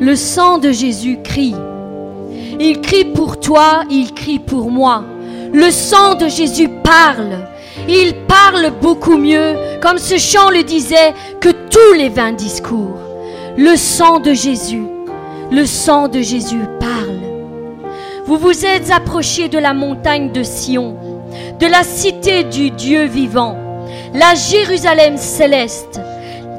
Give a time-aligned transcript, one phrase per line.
[0.00, 1.56] Le sang de Jésus crie.
[2.60, 5.02] Il crie pour toi, il crie pour moi.
[5.52, 7.48] Le sang de Jésus parle.
[7.88, 12.98] Il parle beaucoup mieux, comme ce chant le disait, que tous les vains discours.
[13.56, 14.86] Le sang de Jésus,
[15.50, 17.18] le sang de Jésus parle.
[18.24, 20.96] Vous vous êtes approchés de la montagne de Sion,
[21.58, 23.56] de la cité du Dieu vivant,
[24.14, 26.00] la Jérusalem céleste,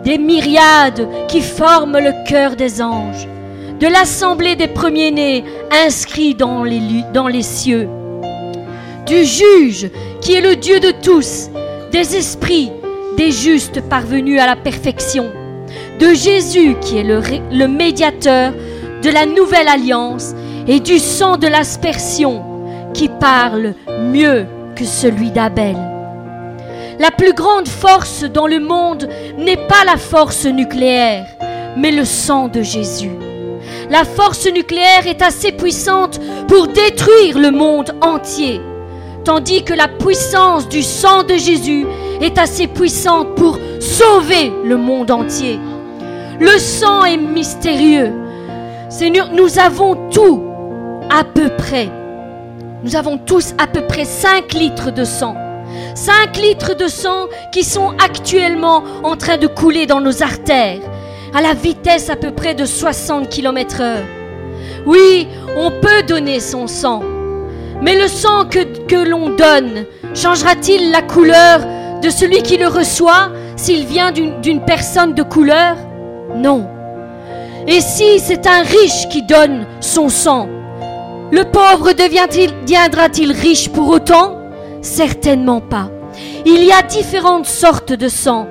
[0.04, 3.28] des myriades qui forment le cœur des anges,
[3.80, 5.46] de l'assemblée des premiers-nés
[5.86, 7.88] inscrits dans les, cieux,
[9.06, 9.90] du juge
[10.22, 11.50] qui est le Dieu de tous,
[11.92, 12.72] des esprits,
[13.18, 15.32] des justes parvenus à la perfection,
[16.00, 18.54] de Jésus qui est le médiateur
[19.02, 20.34] de la nouvelle alliance
[20.68, 22.44] et du sang de l'aspersion
[22.94, 23.76] qui parle
[24.12, 25.78] mieux que celui d'Abel.
[27.00, 29.08] La plus grande force dans le monde
[29.38, 31.26] n'est pas la force nucléaire,
[31.78, 33.29] mais le sang de Jésus.
[33.90, 38.62] La force nucléaire est assez puissante pour détruire le monde entier,
[39.26, 41.88] tandis que la puissance du sang de Jésus
[42.22, 45.60] est assez puissante pour sauver le monde entier.
[46.40, 48.14] Le sang est mystérieux.
[48.90, 50.44] Seigneur, nous avons tout
[51.10, 51.90] à peu près,
[52.84, 55.36] nous avons tous à peu près 5 litres de sang.
[55.96, 60.80] 5 litres de sang qui sont actuellement en train de couler dans nos artères
[61.34, 64.04] à la vitesse à peu près de 60 km heure.
[64.86, 65.28] Oui,
[65.58, 67.02] on peut donner son sang,
[67.82, 71.62] mais le sang que, que l'on donne changera-t-il la couleur
[72.02, 75.76] de celui qui le reçoit s'il vient d'une personne de couleur?
[76.36, 76.68] Non.
[77.68, 80.48] Et si c'est un riche qui donne son sang,
[81.32, 84.38] le pauvre deviendra-t-il riche pour autant?
[84.82, 85.92] Certainement pas.
[86.46, 88.48] Il y a différentes sortes de sang.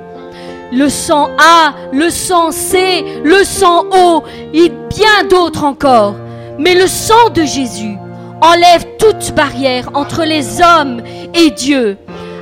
[0.71, 6.15] Le sang A, le sang C, le sang O et bien d'autres encore.
[6.59, 7.97] Mais le sang de Jésus
[8.43, 11.03] enlève toute barrière entre les hommes
[11.35, 11.97] et Dieu,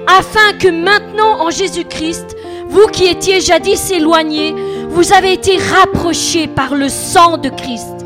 [0.06, 2.36] afin que maintenant en Jésus-Christ,
[2.68, 4.54] vous qui étiez jadis éloignés,
[4.90, 8.04] vous avez été rapprochés par le sang de Christ.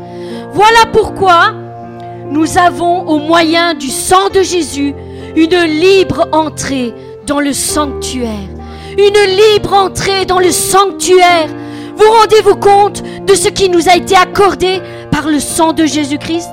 [0.53, 1.53] Voilà pourquoi
[2.29, 4.93] nous avons, au moyen du sang de Jésus,
[5.35, 6.93] une libre entrée
[7.25, 8.60] dans le sanctuaire.
[8.97, 11.47] Une libre entrée dans le sanctuaire.
[11.95, 14.81] Vous rendez-vous compte de ce qui nous a été accordé
[15.11, 16.49] par le sang de Jésus-Christ?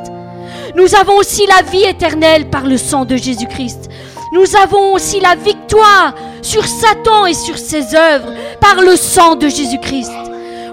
[0.76, 3.88] Nous avons aussi la vie éternelle par le sang de Jésus-Christ.
[4.32, 9.48] Nous avons aussi la victoire sur Satan et sur ses œuvres par le sang de
[9.48, 10.12] Jésus-Christ.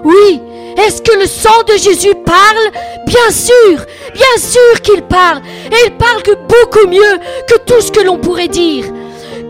[0.04, 0.40] Oui,
[0.76, 2.70] est-ce que le sang de Jésus parle?
[3.06, 3.84] Bien sûr,
[4.14, 5.40] bien sûr qu'il parle.
[5.72, 8.84] Et il parle beaucoup mieux que tout ce que l'on pourrait dire.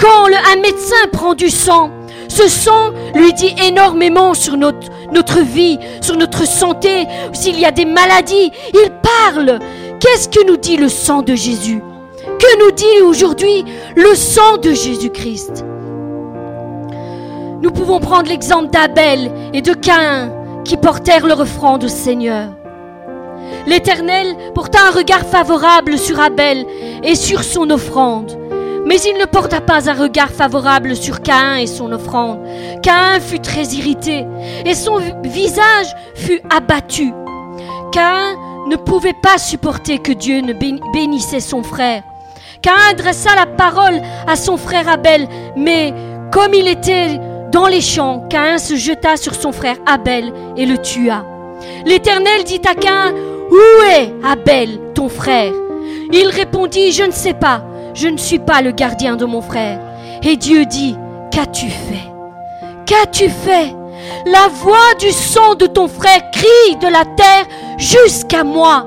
[0.00, 1.90] Quand un médecin prend du sang,
[2.36, 7.70] ce sang lui dit énormément sur notre, notre vie, sur notre santé, s'il y a
[7.70, 8.52] des maladies.
[8.74, 9.58] Il parle.
[10.00, 11.82] Qu'est-ce que nous dit le sang de Jésus?
[12.38, 13.64] Que nous dit aujourd'hui
[13.96, 15.64] le sang de Jésus-Christ?
[17.62, 20.30] Nous pouvons prendre l'exemple d'Abel et de Caïn
[20.62, 22.50] qui portèrent le refrain du Seigneur.
[23.66, 26.66] L'Éternel porta un regard favorable sur Abel
[27.02, 28.36] et sur son offrande,
[28.86, 32.38] mais il ne porta pas un regard favorable sur Caïn et son offrande.
[32.82, 34.24] Caïn fut très irrité
[34.64, 37.12] et son visage fut abattu.
[37.92, 38.36] Caïn
[38.70, 40.52] ne pouvait pas supporter que Dieu ne
[40.92, 42.02] bénissait son frère.
[42.62, 45.92] Caïn adressa la parole à son frère Abel, mais
[46.32, 47.20] comme il était
[47.50, 51.24] dans les champs, Caïn se jeta sur son frère Abel et le tua.
[51.84, 53.14] L'Éternel dit à Caïn,
[53.50, 55.52] Où est Abel, ton frère?
[56.12, 57.62] Il répondit, Je ne sais pas,
[57.96, 59.80] je ne suis pas le gardien de mon frère.
[60.22, 60.96] Et Dieu dit,
[61.30, 62.12] Qu'as-tu fait?
[62.84, 63.74] Qu'as-tu fait?
[64.26, 67.46] La voix du sang de ton frère crie de la terre
[67.78, 68.86] jusqu'à moi.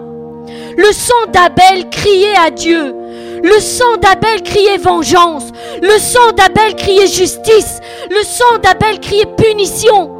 [0.77, 2.95] Le sang d'Abel criait à Dieu.
[3.43, 5.45] Le sang d'Abel criait vengeance.
[5.81, 7.79] Le sang d'Abel criait justice.
[8.09, 10.11] Le sang d'Abel criait punition.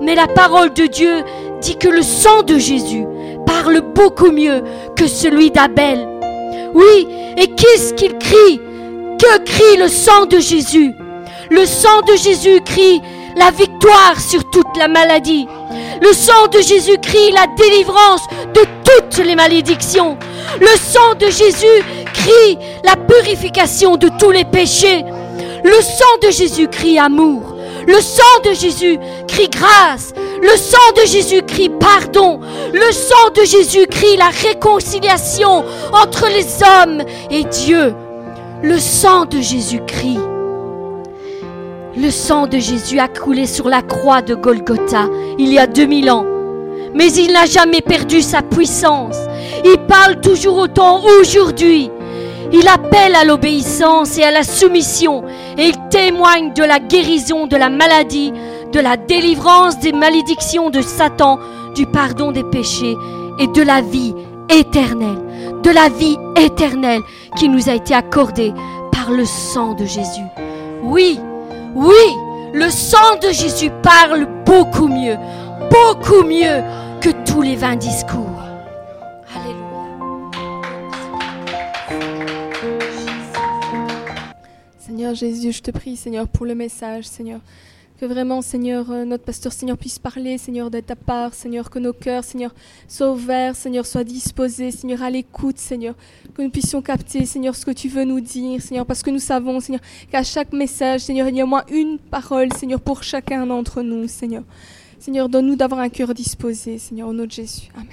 [0.00, 1.24] Mais la parole de Dieu
[1.60, 3.04] dit que le sang de Jésus
[3.46, 4.62] parle beaucoup mieux
[4.96, 6.17] que celui d'Abel.
[6.74, 7.06] Oui,
[7.36, 8.60] et qu'est-ce qu'il crie?
[9.18, 10.94] Que crie le sang de Jésus?
[11.50, 13.00] Le sang de Jésus crie
[13.36, 15.46] la victoire sur toute la maladie.
[16.00, 18.22] Le sang de Jésus crie la délivrance
[18.54, 20.16] de toutes les malédictions.
[20.60, 21.82] Le sang de Jésus
[22.12, 25.04] crie la purification de tous les péchés.
[25.64, 27.57] Le sang de Jésus crie amour.
[27.88, 30.12] Le sang de Jésus crie grâce.
[30.42, 32.38] Le sang de Jésus crie pardon.
[32.74, 35.64] Le sang de Jésus crie la réconciliation
[35.94, 37.94] entre les hommes et Dieu.
[38.62, 40.18] Le sang de Jésus crie.
[41.96, 45.08] Le sang de Jésus a coulé sur la croix de Golgotha
[45.38, 46.26] il y a 2000 ans.
[46.94, 49.16] mais il n'a jamais perdu sa puissance.
[49.64, 51.90] Il parle toujours autant aujourd'hui.
[52.52, 55.22] Il appelle à l'obéissance et à la soumission
[55.58, 58.32] et il témoigne de la guérison de la maladie,
[58.72, 61.38] de la délivrance des malédictions de Satan,
[61.74, 62.96] du pardon des péchés
[63.38, 64.14] et de la vie
[64.48, 65.22] éternelle,
[65.62, 67.02] de la vie éternelle
[67.36, 68.52] qui nous a été accordée
[68.92, 70.26] par le sang de Jésus.
[70.82, 71.20] Oui,
[71.74, 72.16] oui,
[72.54, 75.16] le sang de Jésus parle beaucoup mieux,
[75.70, 76.62] beaucoup mieux
[77.00, 78.47] que tous les vains discours.
[84.98, 87.38] Seigneur Jésus, je te prie, Seigneur, pour le message, Seigneur.
[88.00, 91.78] Que vraiment, Seigneur, euh, notre pasteur, Seigneur, puisse parler, Seigneur, de ta part, Seigneur, que
[91.78, 92.52] nos cœurs, Seigneur,
[92.88, 95.94] soient ouverts, Seigneur, soient disposés, Seigneur, à l'écoute, Seigneur,
[96.34, 99.20] que nous puissions capter, Seigneur, ce que tu veux nous dire, Seigneur, parce que nous
[99.20, 103.04] savons, Seigneur, qu'à chaque message, Seigneur, il y a au moins une parole, Seigneur, pour
[103.04, 104.42] chacun d'entre nous, Seigneur.
[104.98, 107.68] Seigneur, donne-nous d'avoir un cœur disposé, Seigneur, au nom de Jésus.
[107.76, 107.86] Amen.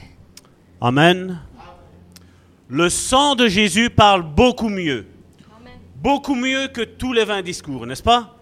[0.82, 1.40] Amen.
[2.68, 5.06] Le sang de Jésus parle beaucoup mieux.
[6.06, 8.36] Beaucoup mieux que tous les vains discours, n'est-ce pas?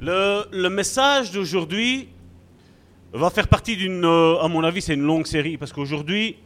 [0.00, 2.08] Le, message d'aujourd'hui
[3.12, 6.38] va faire partie d'une, euh, à mon avis, c'est une longue série, parce qu'aujourd'hui,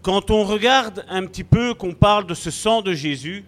[0.00, 3.44] quand on regarde un petit peu, qu'on parle de ce sang de Jésus,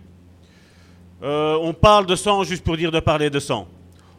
[1.23, 3.69] euh, on parle de sang juste pour dire de parler de sang.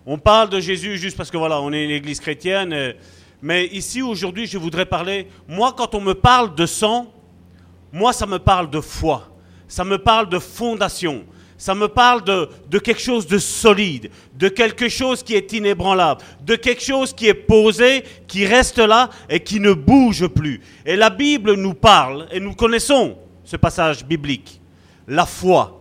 [0.05, 2.71] On parle de Jésus juste parce que voilà, on est une église chrétienne.
[2.71, 2.93] Euh,
[3.41, 7.11] mais ici, aujourd'hui, je voudrais parler, moi, quand on me parle de sang,
[7.91, 9.27] moi, ça me parle de foi.
[9.67, 11.25] Ça me parle de fondation
[11.59, 16.55] ça me parle de, quelque chose de solide, de quelque chose qui est inébranlable, de
[16.55, 20.61] quelque chose qui est posé, qui reste là et qui ne bouge plus.
[20.85, 24.61] Et la Bible nous parle, et nous connaissons ce passage biblique,
[25.05, 25.75] la foi.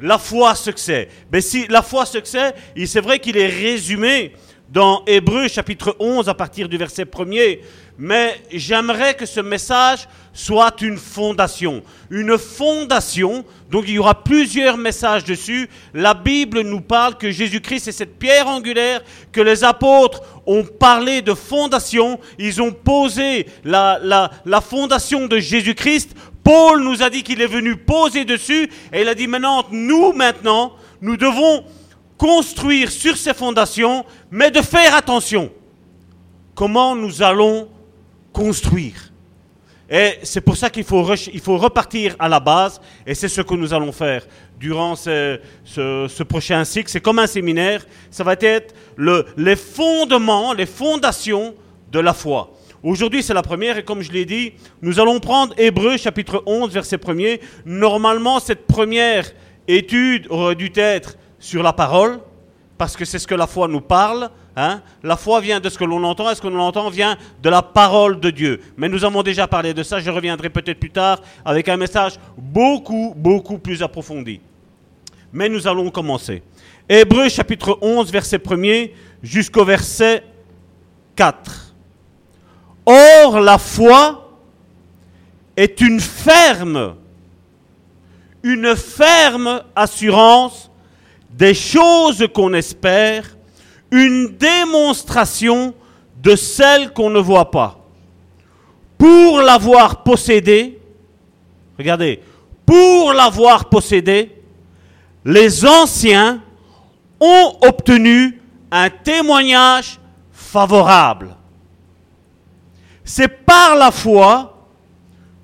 [0.00, 1.08] La foi, ce que c'est.
[1.32, 2.54] Mais si la foi, ce que c'est,
[2.86, 4.32] c'est vrai qu'il est résumé
[4.68, 7.60] dans Hébreu chapitre 11 à partir du verset 1er,
[7.96, 11.82] mais j'aimerais que ce message soit une fondation.
[12.10, 15.68] Une fondation, donc il y aura plusieurs messages dessus.
[15.94, 21.22] La Bible nous parle que Jésus-Christ est cette pierre angulaire, que les apôtres ont parlé
[21.22, 26.14] de fondation, ils ont posé la, la, la fondation de Jésus-Christ.
[26.44, 30.12] Paul nous a dit qu'il est venu poser dessus, et il a dit maintenant, nous
[30.12, 31.64] maintenant, nous devons
[32.18, 35.50] construire sur ces fondations, mais de faire attention.
[36.54, 37.68] Comment nous allons
[38.32, 39.12] construire
[39.88, 43.40] Et c'est pour ça qu'il faut, il faut repartir à la base, et c'est ce
[43.40, 44.26] que nous allons faire
[44.58, 46.90] durant ce, ce, prochain cycle.
[46.90, 51.54] C'est comme un séminaire, ça va être le, les fondements, les fondations
[51.92, 52.52] de la foi.
[52.82, 56.72] Aujourd'hui, c'est la première, et comme je l'ai dit, nous allons prendre Hébreu chapitre 11,
[56.72, 57.40] verset 1er.
[57.64, 59.30] Normalement, cette première
[59.68, 62.20] étude aurait dû être sur la parole,
[62.76, 64.30] parce que c'est ce que la foi nous parle.
[64.56, 64.80] Hein.
[65.02, 67.48] La foi vient de ce que l'on entend, et ce que l'on entend vient de
[67.50, 68.60] la parole de Dieu.
[68.76, 72.14] Mais nous avons déjà parlé de ça, je reviendrai peut-être plus tard avec un message
[72.36, 74.40] beaucoup, beaucoup plus approfondi.
[75.32, 76.42] Mais nous allons commencer.
[76.88, 78.92] Hébreu chapitre 11, verset 1er
[79.22, 80.24] jusqu'au verset
[81.16, 81.74] 4.
[82.86, 84.38] Or, la foi
[85.56, 86.94] est une ferme,
[88.42, 90.67] une ferme assurance
[91.30, 93.36] des choses qu'on espère,
[93.90, 95.74] une démonstration
[96.20, 97.78] de celles qu'on ne voit pas.
[98.96, 100.80] Pour l'avoir possédé,
[101.78, 102.20] regardez,
[102.66, 104.32] pour l'avoir possédé,
[105.24, 106.42] les anciens
[107.20, 109.98] ont obtenu un témoignage
[110.32, 111.36] favorable.
[113.04, 114.66] C'est par la foi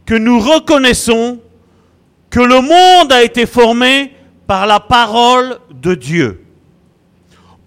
[0.05, 1.41] que nous reconnaissons
[2.31, 4.14] que le monde a été formé
[4.47, 6.45] par la parole de Dieu,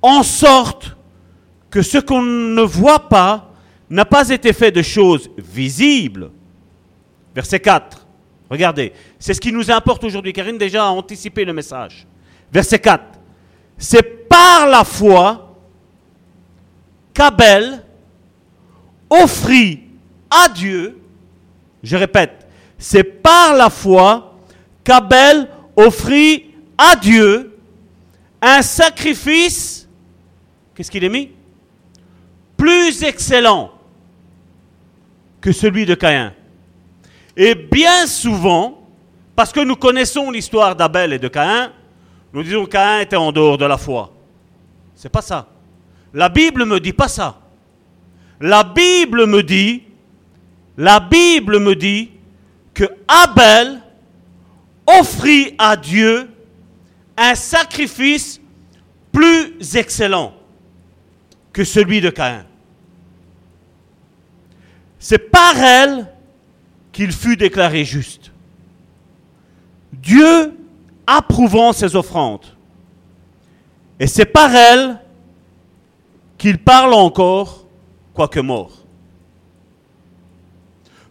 [0.01, 0.95] en sorte
[1.69, 3.51] que ce qu'on ne voit pas
[3.89, 6.31] n'a pas été fait de choses visibles.
[7.33, 8.05] Verset 4.
[8.49, 10.33] Regardez, c'est ce qui nous importe aujourd'hui.
[10.33, 12.07] Karine déjà a anticipé le message.
[12.51, 13.03] Verset 4.
[13.77, 15.55] C'est par la foi
[17.13, 17.83] qu'Abel
[19.09, 19.81] offrit
[20.29, 20.99] à Dieu,
[21.83, 24.35] je répète, c'est par la foi
[24.83, 26.46] qu'Abel offrit
[26.77, 27.57] à Dieu
[28.41, 29.87] un sacrifice,
[30.75, 31.31] qu'est-ce qu'il est mis?
[32.55, 33.71] Plus excellent
[35.41, 36.33] que celui de Caïn.
[37.35, 38.87] Et bien souvent,
[39.35, 41.71] parce que nous connaissons l'histoire d'Abel et de Caïn,
[42.33, 44.13] nous disons que Caïn était en dehors de la foi.
[44.95, 45.47] C'est pas ça.
[46.13, 47.39] La Bible me dit pas ça.
[48.39, 49.83] La Bible me dit,
[50.77, 52.11] la Bible me dit
[52.73, 53.81] que Abel
[54.85, 56.29] offrit à Dieu
[57.17, 58.39] un sacrifice
[59.11, 60.33] plus excellent
[61.51, 62.45] que celui de Caïn.
[64.99, 66.07] c'est par elle
[66.91, 68.31] qu'il fut déclaré juste.
[69.93, 70.57] Dieu
[71.05, 72.45] approuvant ses offrandes.
[73.99, 74.99] Et c'est par elle
[76.37, 77.65] qu'il parle encore,
[78.13, 78.71] quoique mort.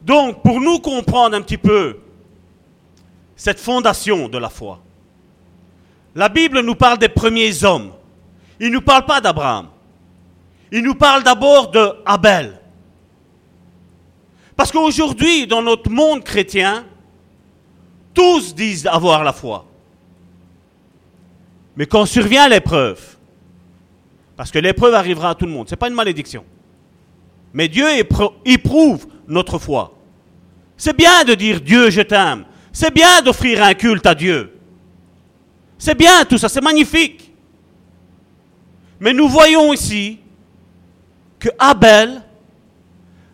[0.03, 1.99] Donc, pour nous comprendre un petit peu
[3.35, 4.81] cette fondation de la foi,
[6.17, 7.93] la Bible nous parle des premiers hommes.
[8.59, 9.69] Il ne nous parle pas d'Abraham.
[10.73, 11.93] Il nous parle d'abord de.
[14.57, 16.87] Parce qu'aujourd'hui, dans notre monde chrétien,
[18.15, 19.67] tous disent avoir la foi.
[21.77, 23.19] Mais quand survient l'épreuve,
[24.37, 26.45] parce que l'épreuve arrivera à tout le monde, ce n'est pas une malédiction.
[27.53, 27.87] Mais Dieu
[28.47, 29.93] éprouve notre foi.
[30.79, 32.47] C'est bien de dire Dieu, je t'aime.
[32.73, 34.56] C'est bien d'offrir un culte à Dieu.
[35.79, 37.33] C'est bien tout ça, c'est magnifique.
[38.99, 40.19] Mais nous voyons ici
[41.39, 42.23] que Abel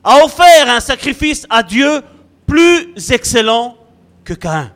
[0.02, 2.02] a offert un sacrifice à Dieu
[2.46, 3.76] plus excellent
[4.24, 4.72] que Caïn.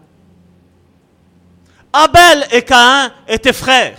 [1.92, 3.99] Abel et Caïn étaient frères.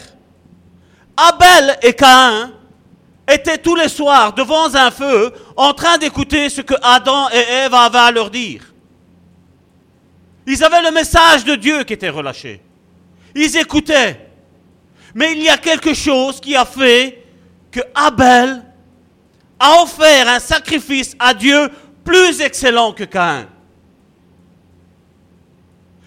[1.15, 2.51] Abel et Caïn
[3.27, 7.73] étaient tous les soirs devant un feu en train d'écouter ce que Adam et Ève
[7.73, 8.63] avaient à leur dire.
[10.45, 12.61] Ils avaient le message de Dieu qui était relâché.
[13.37, 14.29] Ils écoutaient.
[15.13, 17.23] Mais il y a quelque chose qui a fait
[17.69, 18.63] que Abel
[19.59, 21.69] a offert un sacrifice à Dieu
[22.03, 23.47] plus excellent que Caïn.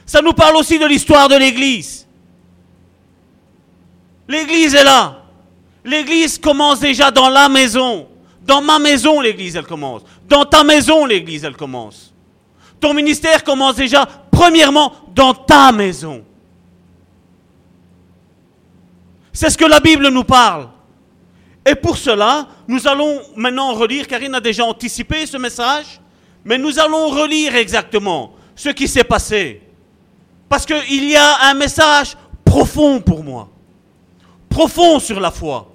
[0.04, 2.04] Ça nous parle aussi de l'histoire de l'Église.
[4.26, 5.22] L'Église est là.
[5.84, 8.08] L'Église commence déjà dans la maison.
[8.42, 10.02] Dans ma maison, l'Église, elle commence.
[10.28, 12.12] Dans ta maison, l'Église, elle commence.
[12.80, 16.24] Ton ministère commence déjà, premièrement, dans ta maison.
[19.40, 20.68] C'est ce que la Bible nous parle.
[21.64, 25.98] Et pour cela, nous allons maintenant relire, Karine a déjà anticipé ce message,
[26.44, 29.62] mais nous allons relire exactement ce qui s'est passé.
[30.46, 33.48] Parce qu'il y a un message profond pour moi,
[34.50, 35.72] profond sur la foi.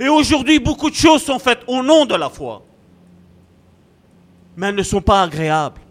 [0.00, 2.62] Et aujourd'hui, beaucoup de choses sont faites au nom de la foi.
[4.56, 5.82] Mais elles ne sont pas agréables.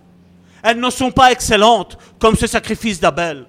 [0.64, 3.46] Elles ne sont pas excellentes comme ce sacrifice d'Abel.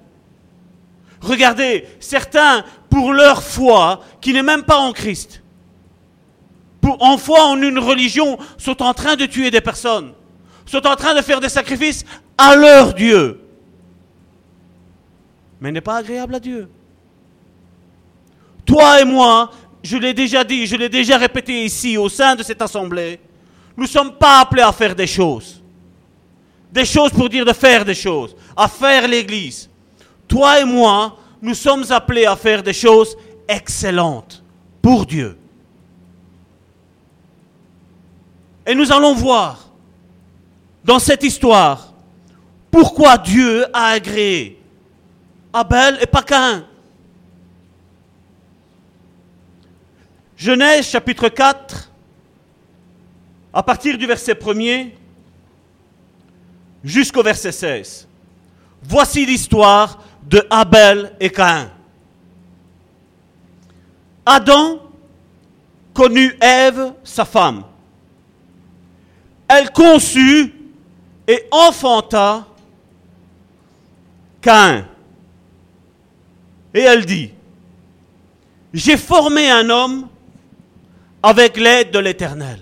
[1.22, 5.42] Regardez, certains, pour leur foi, qui n'est même pas en Christ,
[6.78, 10.12] pour, en foi en une religion, sont en train de tuer des personnes,
[10.66, 12.04] sont en train de faire des sacrifices
[12.36, 13.40] à leur Dieu.
[15.58, 16.68] Mais n'est pas agréable à Dieu.
[18.66, 19.50] Toi et moi,
[19.82, 23.18] je l'ai déjà dit, je l'ai déjà répété ici, au sein de cette assemblée,
[23.74, 25.62] nous ne sommes pas appelés à faire des choses.
[26.70, 29.70] Des choses pour dire de faire des choses, à faire l'Église.
[30.28, 33.16] Toi et moi, nous sommes appelés à faire des choses
[33.48, 34.42] excellentes
[34.80, 35.36] pour Dieu.
[38.64, 39.68] Et nous allons voir
[40.84, 41.92] dans cette histoire
[42.70, 44.58] pourquoi Dieu a agréé
[45.52, 46.24] Abel et pas.
[50.36, 51.90] Genèse chapitre 4,
[53.52, 54.92] à partir du verset 1er
[56.82, 58.08] jusqu'au verset 16.
[58.82, 61.70] Voici l'histoire de Abel et Caïn.
[64.24, 64.78] Adam
[65.92, 67.64] connut Ève, sa femme.
[69.48, 70.54] Elle conçut
[71.26, 72.46] et enfanta
[74.40, 74.86] Caïn.
[76.74, 77.30] Et elle dit,
[78.72, 80.08] j'ai formé un homme
[81.22, 82.58] avec l'aide de l'Éternel.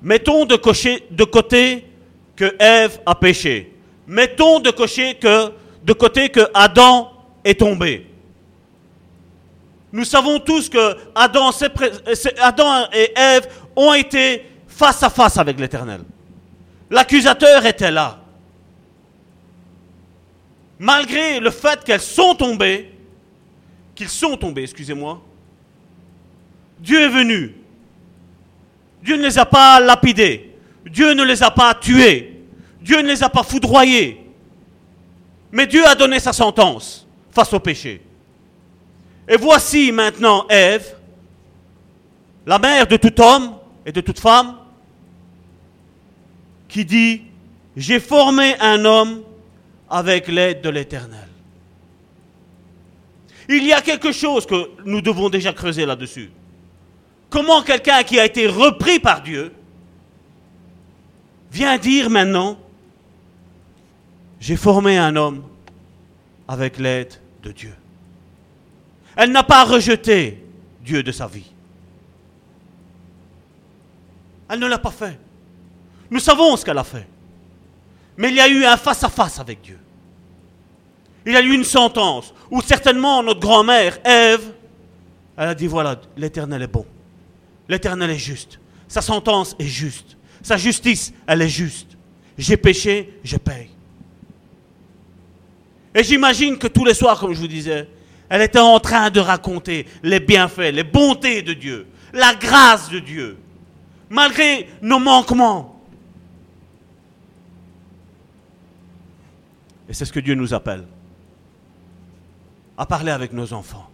[0.00, 0.56] Mettons de,
[1.24, 1.86] côté
[2.36, 3.74] que Ève a péché
[4.08, 7.12] mettons de, côté que Adam
[7.44, 8.06] est tombé.
[9.92, 11.50] Nous savons tous que Adam,
[12.42, 16.00] Adam et Ève ont été face à face avec l'Éternel.
[16.90, 18.18] L'accusateur était là.
[20.78, 22.92] Malgré le fait qu'elles sont tombées,
[23.94, 25.20] qu'ils sont tombés, excusez-moi,
[26.78, 27.54] Dieu est venu.
[29.02, 30.54] Dieu ne les a pas lapidés.
[30.86, 32.37] Dieu ne les a pas tués.
[32.88, 34.18] Dieu ne les a pas foudroyés.
[35.52, 38.00] Mais Dieu a donné sa sentence face au péché.
[39.28, 40.96] Et voici maintenant Ève,
[42.46, 44.56] la mère de tout homme et de toute femme,
[46.66, 47.24] qui dit,
[47.76, 49.22] j'ai formé un homme
[49.90, 51.28] avec l'aide de l'Éternel.
[53.50, 56.30] Il y a quelque chose que nous devons déjà creuser là-dessus.
[57.28, 59.52] Comment quelqu'un qui a été repris par Dieu
[61.52, 62.58] vient dire maintenant,
[64.40, 65.42] j'ai formé un homme
[66.46, 67.74] avec l'aide de Dieu.
[69.16, 70.44] Elle n'a pas rejeté
[70.84, 71.50] Dieu de sa vie.
[74.48, 75.18] Elle ne l'a pas fait.
[76.10, 77.06] Nous savons ce qu'elle a fait.
[78.16, 79.78] Mais il y a eu un face-à-face avec Dieu.
[81.26, 84.52] Il y a eu une sentence où certainement notre grand-mère, Ève,
[85.36, 86.86] elle a dit voilà, l'Éternel est bon.
[87.68, 88.58] L'Éternel est juste.
[88.88, 90.16] Sa sentence est juste.
[90.42, 91.96] Sa justice, elle est juste.
[92.38, 93.68] J'ai péché, je paye.
[95.94, 97.88] Et j'imagine que tous les soirs, comme je vous disais,
[98.28, 102.98] elle était en train de raconter les bienfaits, les bontés de Dieu, la grâce de
[102.98, 103.38] Dieu,
[104.10, 105.82] malgré nos manquements.
[109.88, 110.84] Et c'est ce que Dieu nous appelle,
[112.76, 113.88] à parler avec nos enfants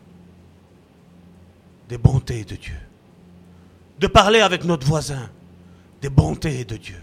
[1.89, 2.77] des bontés de Dieu,
[4.01, 5.31] de parler avec notre voisin
[6.03, 7.01] des bontés de Dieu,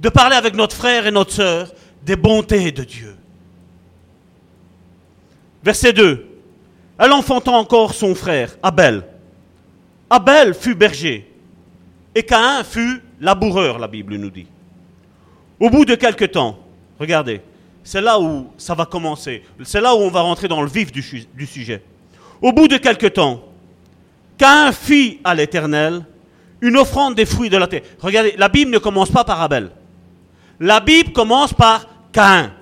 [0.00, 3.16] de parler avec notre frère et notre sœur des bontés de Dieu.
[5.62, 6.26] Verset 2.
[6.98, 9.02] Elle enfanta encore son frère, Abel.
[10.10, 11.30] Abel fut berger,
[12.14, 14.46] et Caïn fut laboureur, la Bible nous dit.
[15.58, 16.58] Au bout de quelque temps,
[16.98, 17.40] regardez,
[17.84, 20.90] c'est là où ça va commencer, c'est là où on va rentrer dans le vif
[20.90, 21.82] du, sujet.
[22.42, 23.44] Au bout de quelque temps,
[24.36, 26.04] Caïn fit à l'Éternel
[26.60, 27.82] une offrande des fruits de la terre.
[28.00, 29.70] Regardez, la Bible ne commence pas par Abel.
[30.58, 32.52] La Bible commence par Caïn.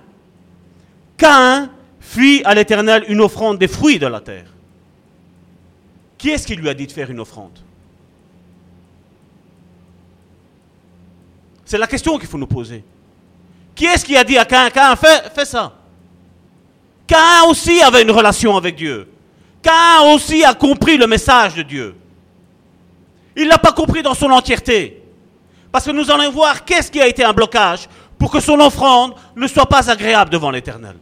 [1.17, 1.71] Caïn
[2.09, 4.47] fit à l'Éternel une offrande des fruits de la terre.
[6.17, 7.59] Qui est-ce qui lui a dit de faire une offrande?
[11.67, 12.83] C'est la question qu'il faut nous poser.
[13.75, 15.75] Qui est-ce qui a dit à Caïn, Caïn, fais, ça
[17.07, 19.07] Caïn aussi avait une relation avec Dieu.
[19.63, 21.95] Caïn aussi a compris le message de Dieu.
[23.37, 25.03] Il ne l'a pas compris dans son entièreté.
[25.71, 27.87] Parce que nous allons voir qu'est-ce qui a été un blocage
[28.19, 30.97] pour que son offrande ne soit pas agréable devant l'Éternel.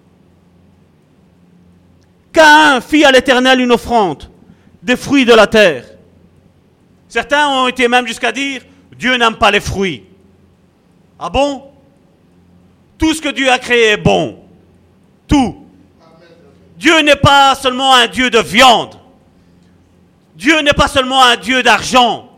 [2.36, 4.30] Caïn fit à l'Éternel une offrande
[4.82, 5.84] des fruits de la terre.
[7.08, 8.60] Certains ont été même jusqu'à dire,
[8.98, 10.04] Dieu n'aime pas les fruits.
[11.18, 11.70] Ah bon?
[12.98, 14.38] Tout ce que Dieu a créé est bon.
[15.26, 15.64] Tout.
[16.76, 18.96] Dieu n'est pas seulement un Dieu de viande.
[20.34, 22.28] Dieu n'est pas seulement un Dieu d'argent.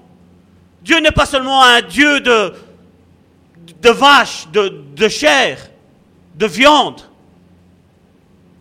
[0.81, 2.55] Dieu n'est pas seulement un Dieu de,
[3.83, 5.59] de vaches, de, de chair,
[6.37, 7.01] de viande,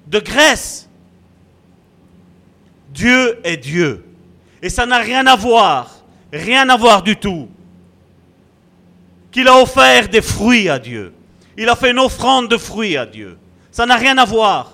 [0.07, 0.86] de graisse.
[2.97, 4.03] Dieu est Dieu.
[4.59, 5.99] Et ça n'a rien à voir,
[6.33, 7.47] rien à voir du tout.
[9.31, 11.13] Qu'il a offert des fruits à Dieu.
[11.55, 13.37] Il a fait une offrande de fruits à Dieu.
[13.71, 14.73] Ça n'a rien à voir.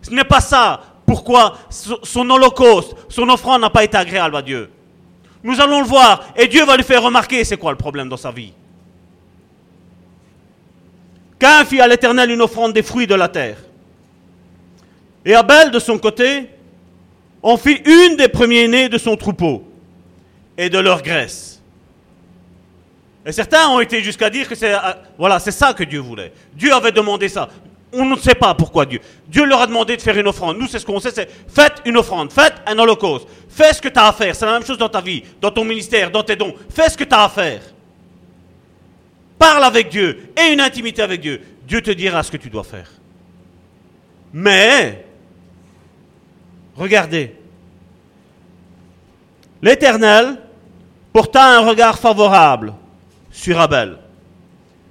[0.00, 0.80] Ce n'est pas ça.
[1.04, 4.70] Pourquoi son holocauste, son offrande n'a pas été agréable à Dieu.
[5.42, 6.24] Nous allons le voir.
[6.36, 8.54] Et Dieu va lui faire remarquer c'est quoi le problème dans sa vie.
[11.38, 13.58] Qu'un fit à l'Éternel une offrande des fruits de la terre.
[15.26, 16.48] Et Abel, de son côté,
[17.44, 19.62] en fit une des premiers-nés de son troupeau
[20.58, 21.62] et de leur graisse.
[23.26, 24.74] Et certains ont été jusqu'à dire que c'est
[25.16, 26.32] voilà, c'est ça que Dieu voulait.
[26.54, 27.48] Dieu avait demandé ça
[27.94, 29.00] on ne sait pas pourquoi Dieu.
[29.28, 30.58] Dieu leur a demandé de faire une offrande.
[30.58, 33.28] Nous, c'est ce qu'on sait, c'est faites une offrande, faites un holocauste.
[33.48, 34.34] Fais ce que tu as à faire.
[34.34, 36.54] C'est la même chose dans ta vie, dans ton ministère, dans tes dons.
[36.70, 37.62] Fais ce que tu as à faire.
[39.38, 41.40] Parle avec Dieu et une intimité avec Dieu.
[41.66, 42.90] Dieu te dira ce que tu dois faire.
[44.32, 45.04] Mais,
[46.76, 47.34] regardez,
[49.62, 50.38] l'Éternel
[51.12, 52.74] porta un regard favorable
[53.30, 53.96] sur Abel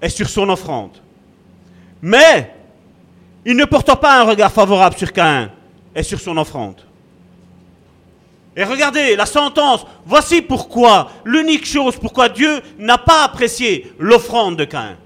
[0.01, 0.97] et sur son offrande.
[2.01, 2.53] Mais
[3.45, 5.51] il ne porta pas un regard favorable sur Caïn
[5.95, 6.81] et sur son offrande.
[8.55, 14.65] Et regardez, la sentence, voici pourquoi, l'unique chose pourquoi Dieu n'a pas apprécié l'offrande de
[14.65, 14.97] Caïn.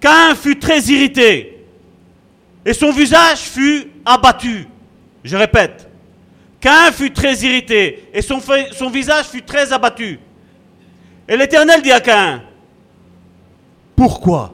[0.00, 1.55] Caïn fut très irrité
[2.66, 4.66] et son visage fut abattu.
[5.22, 5.88] Je répète,
[6.60, 8.40] Caïn fut très irrité et son,
[8.72, 10.18] son visage fut très abattu.
[11.28, 12.42] Et l'Éternel dit à Caïn,
[13.94, 14.52] pourquoi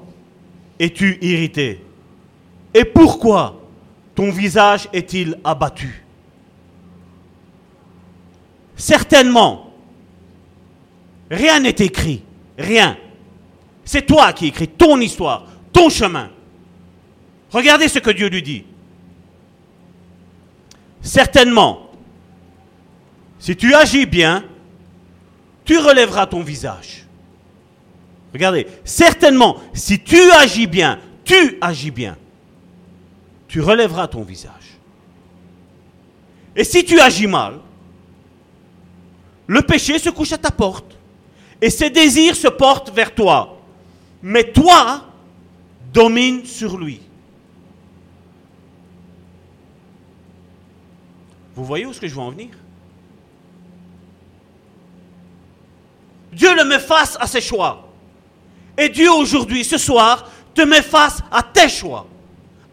[0.78, 1.82] es-tu irrité?
[2.74, 3.62] Et pourquoi
[4.14, 6.04] ton visage est-il abattu?
[8.76, 9.72] Certainement,
[11.30, 12.22] rien n'est écrit,
[12.58, 12.98] rien.
[13.86, 16.28] C'est toi qui écris ton histoire, ton chemin.
[17.52, 18.64] Regardez ce que Dieu lui dit.
[21.02, 21.90] Certainement,
[23.38, 24.44] si tu agis bien,
[25.64, 27.04] tu relèveras ton visage.
[28.32, 32.16] Regardez, certainement, si tu agis bien, tu agis bien,
[33.48, 34.78] tu relèveras ton visage.
[36.56, 37.58] Et si tu agis mal,
[39.46, 40.96] le péché se couche à ta porte
[41.60, 43.60] et ses désirs se portent vers toi.
[44.22, 45.04] Mais toi,
[45.92, 47.00] domine sur lui.
[51.54, 52.50] Vous voyez où est-ce que je veux en venir?
[56.32, 57.88] Dieu le met face à ses choix.
[58.78, 62.06] Et Dieu aujourd'hui, ce soir, te met face à tes choix,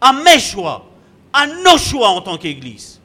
[0.00, 0.86] à mes choix,
[1.32, 3.00] à nos choix en tant qu'Église.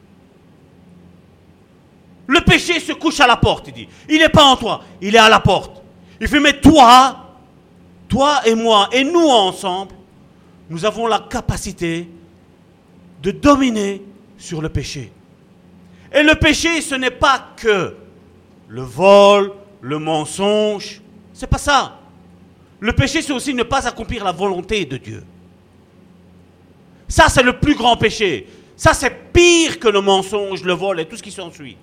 [2.28, 3.88] Le péché se couche à la porte, il dit.
[4.10, 5.82] Il n'est pas en toi, il est à la porte.
[6.20, 7.36] Il fait, mais toi,
[8.08, 9.94] toi et moi, et nous ensemble,
[10.70, 12.10] nous avons la capacité
[13.22, 14.02] de dominer
[14.38, 15.12] sur le péché.
[16.16, 17.94] Et le péché, ce n'est pas que
[18.70, 19.52] le vol,
[19.82, 21.02] le mensonge.
[21.34, 22.00] C'est pas ça.
[22.80, 25.24] Le péché, c'est aussi ne pas accomplir la volonté de Dieu.
[27.10, 28.48] Ça, c'est le plus grand péché.
[28.78, 31.78] Ça, c'est pire que le mensonge, le vol et tout ce qui s'ensuit.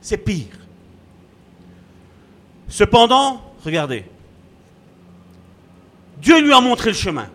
[0.00, 0.56] C'est pire.
[2.68, 4.04] Cependant, regardez,
[6.18, 7.28] Dieu lui a montré le chemin.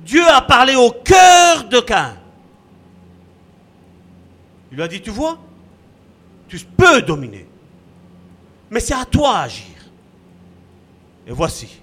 [0.00, 2.17] Dieu a parlé au cœur de Cain.
[4.70, 5.38] Il lui a dit, tu vois,
[6.48, 7.46] tu peux dominer.
[8.70, 9.64] Mais c'est à toi d'agir.
[11.26, 11.80] Et voici.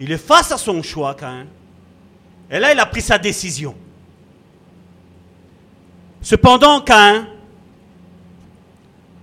[0.00, 1.46] Il est face à son choix, Cain.
[2.50, 3.74] Et là, il a pris sa décision.
[6.20, 7.26] Cependant, Cain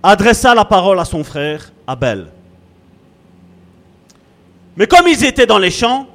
[0.02, 2.30] adressa la parole à son frère Abel.
[4.76, 6.06] Mais comme ils étaient dans les champs,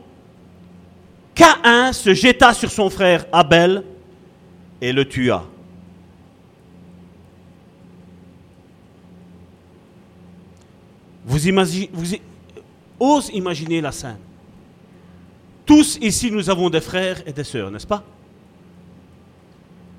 [1.36, 3.84] Cain se jeta sur son frère Abel
[4.82, 5.46] et le tua.
[11.26, 11.90] Vous imaginez,
[13.34, 14.20] imaginer la scène.
[15.66, 18.04] Tous ici, nous avons des frères et des sœurs, n'est-ce pas?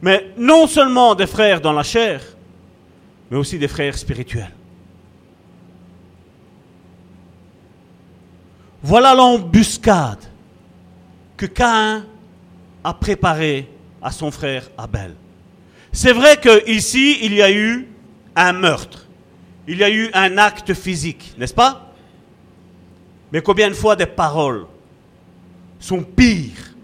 [0.00, 2.22] Mais non seulement des frères dans la chair,
[3.30, 4.54] mais aussi des frères spirituels.
[8.82, 10.22] Voilà l'embuscade
[11.36, 12.06] que Caïn
[12.84, 13.68] a préparée
[14.00, 15.16] à son frère Abel.
[15.90, 17.88] C'est vrai qu'ici, il y a eu
[18.36, 19.05] un meurtre.
[19.68, 21.92] Il y a eu un acte physique, n'est-ce pas?
[23.32, 24.66] Mais combien de fois des paroles
[25.80, 26.74] sont pires?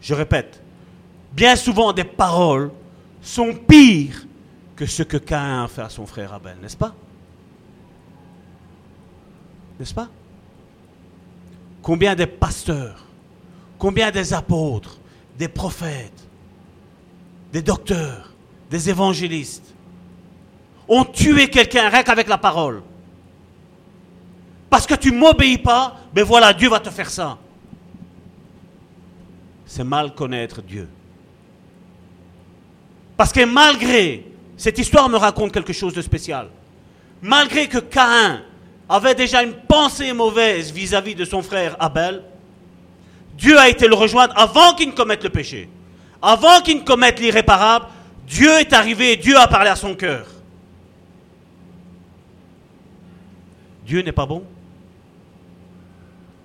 [0.00, 0.62] Je répète,
[1.32, 2.70] bien souvent des paroles
[3.20, 4.26] sont pires
[4.76, 6.94] que ce que Caïn a fait à son frère Abel, n'est-ce pas?
[9.78, 10.08] N'est-ce pas?
[11.82, 13.04] Combien des pasteurs,
[13.78, 14.98] combien des apôtres,
[15.36, 16.28] des prophètes,
[17.52, 18.32] des docteurs,
[18.70, 19.73] des évangélistes
[20.88, 22.82] ont tué quelqu'un rien qu'avec la parole.
[24.70, 27.38] Parce que tu m'obéis pas, mais ben voilà, Dieu va te faire ça.
[29.66, 30.88] C'est mal connaître Dieu.
[33.16, 36.48] Parce que malgré, cette histoire me raconte quelque chose de spécial,
[37.22, 38.42] malgré que Caïn
[38.88, 42.22] avait déjà une pensée mauvaise vis-à-vis de son frère Abel,
[43.36, 45.68] Dieu a été le rejoindre avant qu'il ne commette le péché.
[46.20, 47.86] Avant qu'il ne commette l'irréparable,
[48.26, 50.26] Dieu est arrivé et Dieu a parlé à son cœur.
[53.84, 54.44] Dieu n'est pas bon?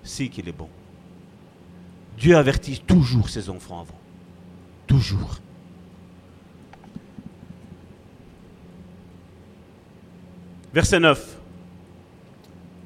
[0.02, 0.68] Si qu'il est bon.
[2.18, 3.98] Dieu avertit toujours ses enfants avant.
[4.86, 5.38] Toujours.
[10.72, 11.38] Verset 9.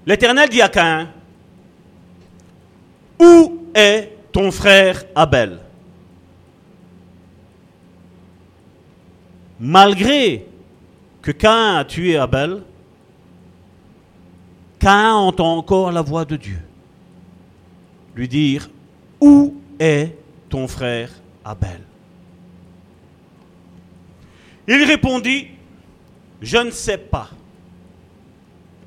[0.07, 1.09] L'Éternel dit à Caïn,
[3.19, 5.59] Où est ton frère Abel?
[9.59, 10.47] Malgré
[11.23, 12.63] que Caïn a tué Abel,
[14.85, 16.61] Caïn entend encore la voix de Dieu
[18.15, 18.69] lui dire,
[19.19, 20.15] Où est
[20.51, 21.11] ton frère
[21.43, 21.81] Abel?
[24.69, 25.49] Il répondit,
[26.43, 27.31] Je ne sais pas.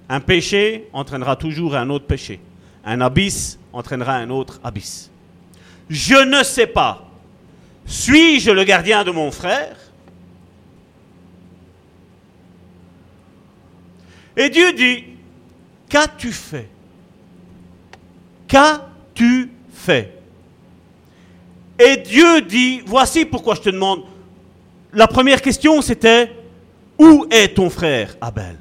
[0.08, 2.40] Un péché entraînera toujours un autre péché.
[2.86, 5.10] Un abysse entraînera un autre abysse.
[5.90, 7.10] Je ne sais pas.
[7.88, 9.78] Suis-je le gardien de mon frère?
[14.38, 15.17] Et Dieu dit,
[15.90, 16.70] qu'as-tu fait?
[18.48, 20.14] Qu'as-tu fait?
[21.80, 24.04] Et Dieu dit, voici pourquoi je te demande.
[24.94, 26.32] La première question, c'était,
[26.98, 28.58] où est ton frère Abel?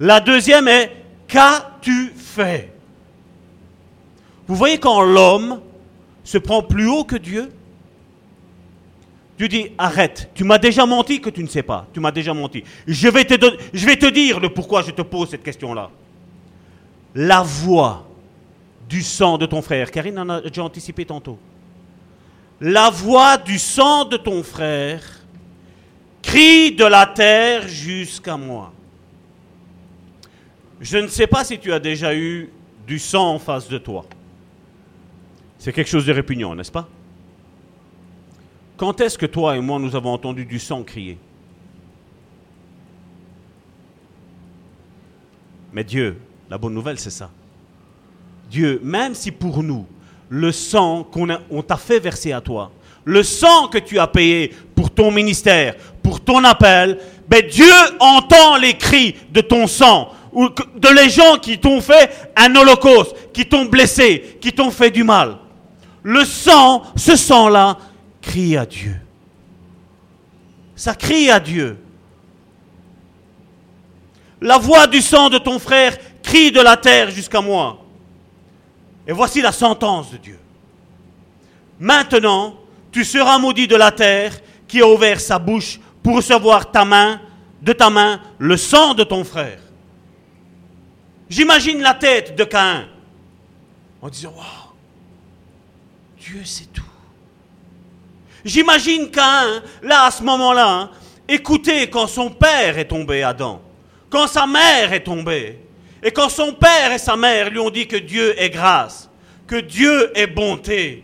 [0.00, 0.90] La deuxième est,
[1.28, 2.72] qu'as-tu fait?
[4.48, 5.60] Vous voyez quand l'homme
[6.24, 7.52] se prend plus haut que Dieu?
[9.38, 12.32] Dieu dit, arrête, tu m'as déjà menti que tu ne sais pas, tu m'as déjà
[12.32, 12.64] menti.
[12.86, 13.34] Je vais, te
[13.72, 15.90] je vais te dire le pourquoi je te pose cette question-là.
[17.16, 18.06] La voix
[18.90, 21.38] du sang de ton frère, Karine en a déjà anticipé tantôt.
[22.60, 25.02] La voix du sang de ton frère
[26.20, 28.70] crie de la terre jusqu'à moi.
[30.78, 32.50] Je ne sais pas si tu as déjà eu
[32.86, 34.04] du sang en face de toi.
[35.58, 36.86] C'est quelque chose de répugnant, n'est-ce pas?
[38.76, 41.16] Quand est-ce que toi et moi nous avons entendu du sang crier?
[45.72, 46.18] Mais Dieu,
[46.50, 47.30] la bonne nouvelle, c'est ça.
[48.50, 49.86] Dieu, même si pour nous,
[50.28, 52.70] le sang qu'on t'a fait verser à toi,
[53.04, 58.56] le sang que tu as payé pour ton ministère, pour ton appel, ben Dieu entend
[58.56, 63.46] les cris de ton sang, ou de les gens qui t'ont fait un holocauste, qui
[63.46, 65.38] t'ont blessé, qui t'ont fait du mal.
[66.02, 67.78] Le sang, ce sang-là,
[68.20, 68.96] crie à Dieu.
[70.76, 71.78] Ça crie à Dieu.
[74.40, 75.96] La voix du sang de ton frère
[76.26, 77.78] crie de la terre jusqu'à moi.
[79.06, 80.38] Et voici la sentence de Dieu.
[81.78, 82.58] Maintenant,
[82.90, 84.32] tu seras maudit de la terre
[84.66, 87.20] qui a ouvert sa bouche pour recevoir ta main,
[87.62, 89.60] de ta main, le sang de ton frère.
[91.28, 92.88] J'imagine la tête de Caïn
[94.02, 94.72] en disant Waouh,
[96.18, 96.82] Dieu sait tout.
[98.44, 100.90] J'imagine Caïn, là, à ce moment-là,
[101.28, 103.60] écouter quand son père est tombé, Adam,
[104.10, 105.65] quand sa mère est tombée,
[106.06, 109.10] et quand son père et sa mère lui ont dit que Dieu est grâce,
[109.44, 111.02] que Dieu est bonté.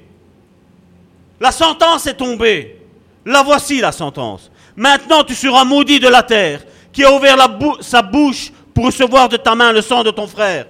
[1.40, 2.78] La sentence est tombée.
[3.26, 4.48] La voici la sentence.
[4.76, 6.62] Maintenant tu seras maudit de la terre,
[6.92, 7.36] qui a ouvert
[7.80, 10.66] sa bouche pour recevoir de ta main le sang de ton frère.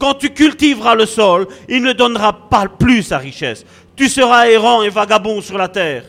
[0.00, 3.64] Quand tu cultiveras le sol, il ne donnera pas plus sa richesse.
[3.94, 6.06] Tu seras errant et vagabond sur la terre.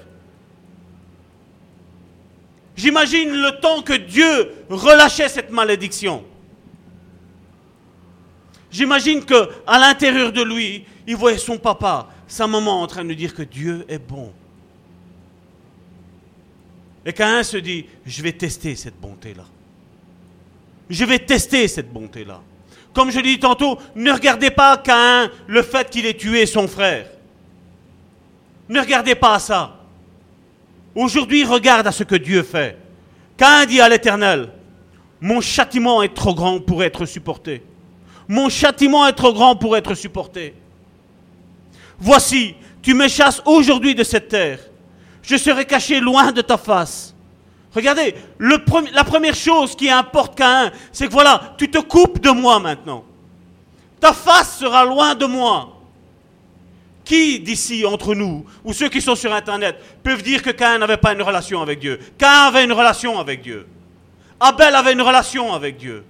[2.76, 6.24] J'imagine le temps que Dieu relâchait cette malédiction.
[8.78, 13.16] J'imagine que à l'intérieur de lui, il voyait son papa, sa maman en train de
[13.16, 14.32] dire que Dieu est bon.
[17.04, 19.46] Et Caïn se dit, je vais tester cette bonté-là.
[20.92, 22.40] Je vais tester cette bonté-là.
[22.94, 26.68] Comme je l'ai dit tantôt, ne regardez pas Caïn le fait qu'il ait tué son
[26.68, 27.10] frère.
[28.70, 29.76] Ne regardez pas ça.
[30.94, 32.78] Aujourd'hui, regarde à ce que Dieu fait.
[33.38, 34.52] Caïn dit à l'Éternel,
[35.20, 37.64] mon châtiment est trop grand pour être supporté.
[38.28, 40.54] Mon châtiment est trop grand pour être supporté.
[42.00, 44.60] Voici, tu me chasses aujourd'hui de cette terre.
[45.22, 47.14] Je serai caché loin de ta face.
[47.74, 52.60] Regardez, la première chose qui importe un, c'est que voilà, tu te coupes de moi
[52.60, 53.04] maintenant.
[54.00, 55.74] Ta face sera loin de moi.
[57.04, 60.98] Qui d'ici, entre nous, ou ceux qui sont sur Internet, peuvent dire que Cain n'avait
[60.98, 62.00] pas une relation avec Dieu?
[62.18, 63.66] Cain avait une relation avec Dieu.
[64.40, 66.04] Abel avait une relation avec Dieu.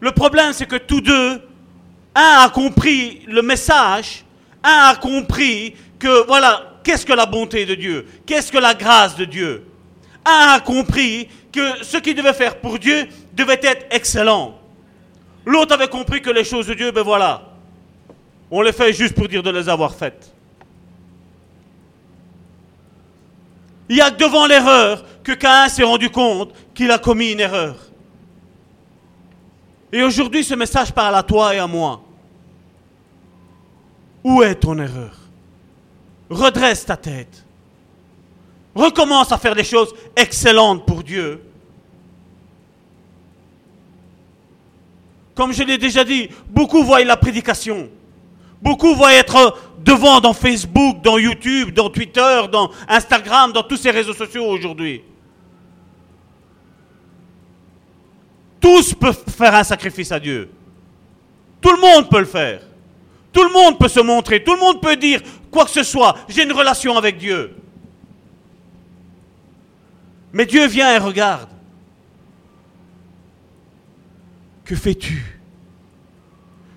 [0.00, 1.42] Le problème, c'est que tous deux,
[2.14, 4.24] un a compris le message,
[4.64, 8.06] un a compris que, voilà, qu'est-ce que la bonté de Dieu?
[8.26, 9.66] Qu'est-ce que la grâce de Dieu?
[10.24, 14.58] Un a compris que ce qu'il devait faire pour Dieu devait être excellent.
[15.44, 17.42] L'autre avait compris que les choses de Dieu, ben voilà,
[18.50, 20.32] on les fait juste pour dire de les avoir faites.
[23.88, 27.89] Il y a devant l'erreur que Caïn s'est rendu compte qu'il a commis une erreur.
[29.92, 32.00] Et aujourd'hui, ce message parle à toi et à moi.
[34.22, 35.16] Où est ton erreur?
[36.28, 37.44] Redresse ta tête.
[38.74, 41.42] Recommence à faire des choses excellentes pour Dieu.
[45.34, 47.88] Comme je l'ai déjà dit, beaucoup voient la prédication.
[48.62, 53.90] Beaucoup voient être devant dans Facebook, dans YouTube, dans Twitter, dans Instagram, dans tous ces
[53.90, 55.02] réseaux sociaux aujourd'hui.
[58.60, 60.50] Tous peuvent faire un sacrifice à Dieu.
[61.60, 62.62] Tout le monde peut le faire.
[63.32, 64.44] Tout le monde peut se montrer.
[64.44, 66.16] Tout le monde peut dire quoi que ce soit.
[66.28, 67.56] J'ai une relation avec Dieu.
[70.32, 71.48] Mais Dieu vient et regarde.
[74.64, 75.40] Que fais-tu?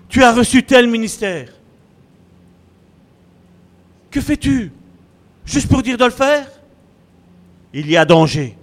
[0.08, 1.52] Tu as reçu tel ministère.
[4.10, 4.72] Que fais-tu?
[5.44, 6.48] Juste pour dire de le faire?
[7.72, 8.56] Il y a danger.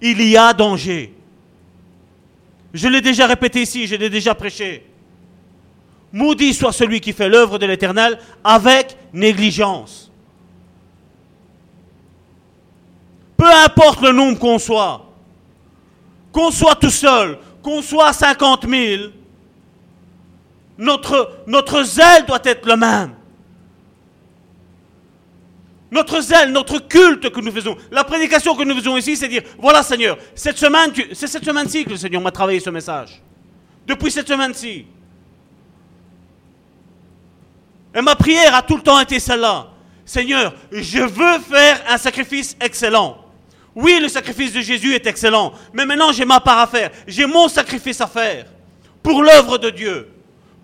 [0.00, 1.14] Il y a danger.
[2.72, 4.86] Je l'ai déjà répété ici, je l'ai déjà prêché.
[6.12, 10.10] Maudit soit celui qui fait l'œuvre de l'Éternel avec négligence.
[13.36, 15.06] Peu importe le nombre qu'on soit,
[16.32, 19.10] qu'on soit tout seul, qu'on soit 50 000,
[20.78, 23.14] notre, notre zèle doit être le même.
[25.90, 29.42] Notre zèle, notre culte que nous faisons, la prédication que nous faisons ici, c'est dire,
[29.58, 33.20] voilà Seigneur, cette semaine, c'est cette semaine-ci que le Seigneur m'a travaillé ce message.
[33.86, 34.86] Depuis cette semaine-ci.
[37.92, 39.66] Et ma prière a tout le temps été celle-là.
[40.04, 43.18] Seigneur, je veux faire un sacrifice excellent.
[43.74, 46.90] Oui, le sacrifice de Jésus est excellent, mais maintenant j'ai ma part à faire.
[47.06, 48.46] J'ai mon sacrifice à faire
[49.02, 50.08] pour l'œuvre de Dieu,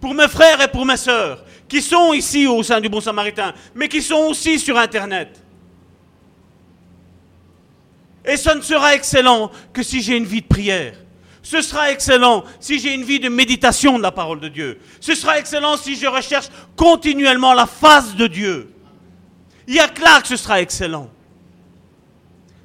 [0.00, 3.52] pour mes frères et pour mes sœurs qui sont ici au sein du Bon Samaritain,
[3.74, 5.42] mais qui sont aussi sur Internet.
[8.24, 10.94] Et ce ne sera excellent que si j'ai une vie de prière.
[11.42, 14.80] Ce sera excellent si j'ai une vie de méditation de la parole de Dieu.
[15.00, 18.72] Ce sera excellent si je recherche continuellement la face de Dieu.
[19.68, 21.08] Il y a que que ce sera excellent.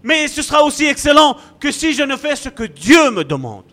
[0.02, 3.66] Mais ce sera aussi excellent que si je ne fais ce que Dieu me demande.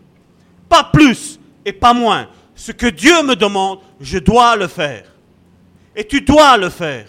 [0.67, 2.27] Pas plus et pas moins.
[2.53, 5.05] Ce que Dieu me demande, je dois le faire.
[5.95, 7.07] Et tu dois le faire.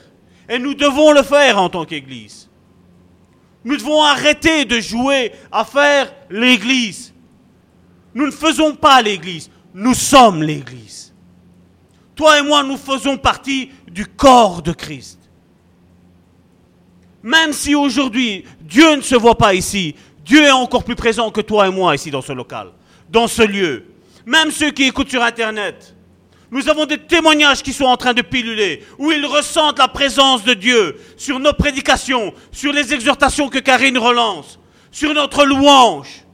[0.48, 2.48] Et nous devons le faire en tant qu'Église.
[3.64, 7.12] Nous devons arrêter de jouer à faire l'Église.
[8.14, 11.14] Nous ne faisons pas l'Église, nous sommes l'Église.
[12.16, 15.18] Toi et moi, nous faisons partie du corps de Christ.
[17.22, 21.40] Même si aujourd'hui Dieu ne se voit pas ici, Dieu est encore plus présent que
[21.40, 22.72] toi et moi ici dans ce local,
[23.08, 23.86] dans ce lieu.
[24.26, 25.94] Même ceux qui écoutent sur Internet.
[26.50, 30.42] Nous avons des témoignages qui sont en train de piluler, où ils ressentent la présence
[30.42, 34.58] de Dieu sur nos prédications, sur les exhortations que Karine relance,
[34.90, 36.24] sur notre louange,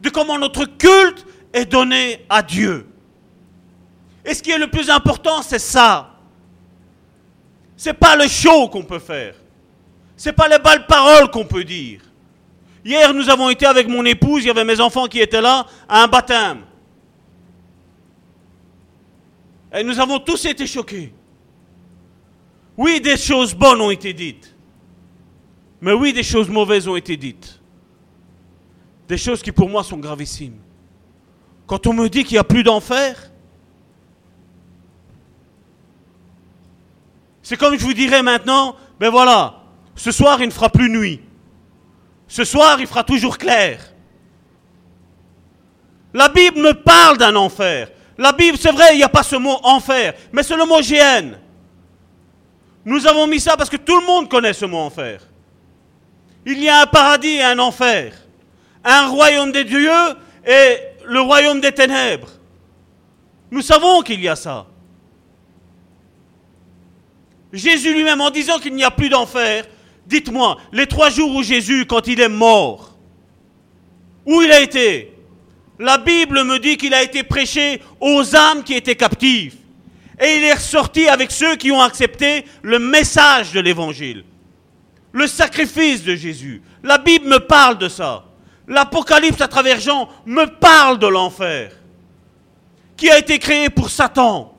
[0.00, 2.86] de comment notre culte est donné à Dieu.
[4.24, 6.10] Et ce qui est le plus important, c'est ça.
[7.76, 9.34] C'est pas le show qu'on peut faire.
[10.16, 12.00] C'est pas les belles paroles qu'on peut dire.
[12.84, 15.66] Hier, nous avons été avec mon épouse, il y avait mes enfants qui étaient là,
[15.88, 16.60] à un baptême.
[19.74, 21.12] Et nous avons tous été choqués.
[22.76, 24.54] Oui, des choses bonnes ont été dites.
[25.80, 27.60] Mais oui, des choses mauvaises ont été dites.
[29.08, 30.58] Des choses qui pour moi sont gravissimes.
[31.66, 33.30] Quand on me dit qu'il n'y a plus d'enfer,
[37.42, 39.62] c'est comme je vous dirais maintenant, ben voilà,
[39.96, 41.20] ce soir, il ne fera plus nuit.
[42.28, 43.92] Ce soir, il fera toujours clair.
[46.12, 47.90] La Bible me parle d'un enfer.
[48.16, 50.80] La Bible, c'est vrai, il n'y a pas ce mot enfer, mais c'est le mot
[50.82, 51.38] géhenne.
[52.84, 55.20] Nous avons mis ça parce que tout le monde connaît ce mot enfer.
[56.46, 58.14] Il y a un paradis et un enfer.
[58.84, 59.90] Un royaume des dieux
[60.46, 62.28] et le royaume des ténèbres.
[63.50, 64.66] Nous savons qu'il y a ça.
[67.52, 69.64] Jésus lui-même, en disant qu'il n'y a plus d'enfer,
[70.06, 72.96] Dites-moi, les trois jours où Jésus, quand il est mort,
[74.26, 75.13] où il a été?
[75.78, 79.56] La Bible me dit qu'il a été prêché aux âmes qui étaient captives.
[80.20, 84.24] Et il est ressorti avec ceux qui ont accepté le message de l'Évangile.
[85.12, 86.62] Le sacrifice de Jésus.
[86.82, 88.24] La Bible me parle de ça.
[88.68, 91.72] L'Apocalypse à travers Jean me parle de l'enfer.
[92.96, 94.56] Qui a été créé pour Satan,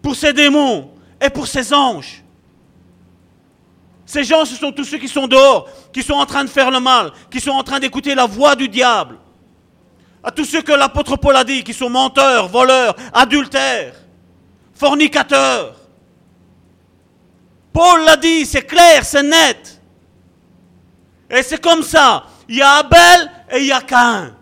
[0.00, 2.22] pour ses démons et pour ses anges.
[4.06, 6.70] Ces gens, ce sont tous ceux qui sont dehors, qui sont en train de faire
[6.70, 9.18] le mal, qui sont en train d'écouter la voix du diable.
[10.22, 13.94] À tous ceux que l'apôtre Paul a dit, qui sont menteurs, voleurs, adultères,
[14.74, 15.76] fornicateurs.
[17.72, 19.80] Paul l'a dit, c'est clair, c'est net.
[21.30, 22.26] Et c'est comme ça.
[22.48, 24.34] Il y a Abel et il y a Cain.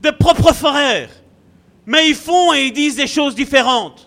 [0.00, 1.10] Des propres frères.
[1.86, 4.06] Mais ils font et ils disent des choses différentes.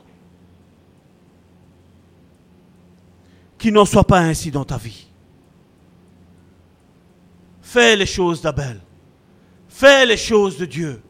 [3.60, 5.09] qu'il n'en soit pas ainsi dans ta vie.
[7.72, 8.82] Fais les choses d'Abel.
[9.68, 11.04] Fais les choses de Dieu.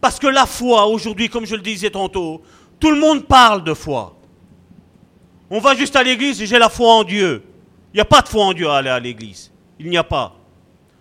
[0.00, 2.42] Parce que la foi, aujourd'hui, comme je le disais tantôt,
[2.80, 4.16] tout le monde parle de foi.
[5.48, 7.44] On va juste à l'église et j'ai la foi en Dieu.
[7.92, 9.52] Il n'y a pas de foi en Dieu à aller à l'église.
[9.78, 10.34] Il n'y a pas.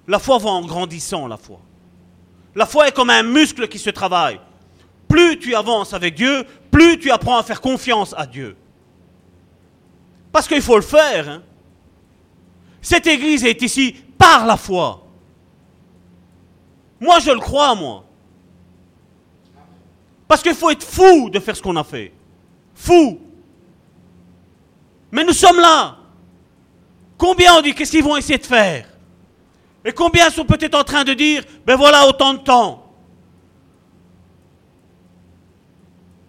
[0.08, 1.60] La foi va en grandissant, la foi.
[2.54, 4.40] La foi est comme un muscle qui se travaille.
[5.08, 8.56] Plus tu avances avec Dieu, plus tu apprends à faire confiance à Dieu.
[10.32, 11.28] Parce qu'il faut le faire.
[11.28, 11.42] Hein.
[12.84, 15.04] Cette église est ici par la foi.
[17.00, 18.04] Moi, je le crois, moi.
[20.28, 22.14] Parce qu'il faut être fou de faire ce qu'on a fait.
[22.76, 23.20] Fou.
[25.12, 25.98] Mais nous sommes là.
[27.18, 28.88] Combien on dit qu'est-ce qu'ils vont essayer de faire?
[29.84, 32.94] Et combien sont peut-être en train de dire, ben voilà autant de temps.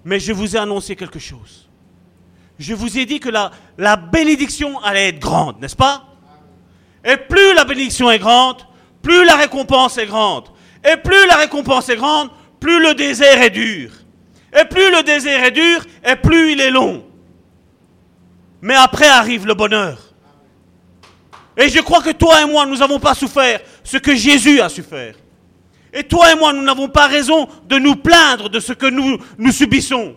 [0.03, 1.69] Mais je vous ai annoncé quelque chose
[2.61, 6.05] je vous ai dit que la, la bénédiction allait être grande, n'est-ce pas?
[7.05, 8.67] Et plus la bénédiction est grande,
[9.03, 10.49] plus la récompense est grande.
[10.85, 13.91] Et plus la récompense est grande, plus le désert est dur.
[14.59, 17.05] Et plus le désert est dur, et plus il est long.
[18.63, 19.99] Mais après arrive le bonheur.
[21.57, 24.69] Et je crois que toi et moi, nous n'avons pas souffert ce que Jésus a
[24.69, 25.15] souffert.
[25.93, 29.19] Et toi et moi, nous n'avons pas raison de nous plaindre de ce que nous,
[29.39, 30.15] nous subissons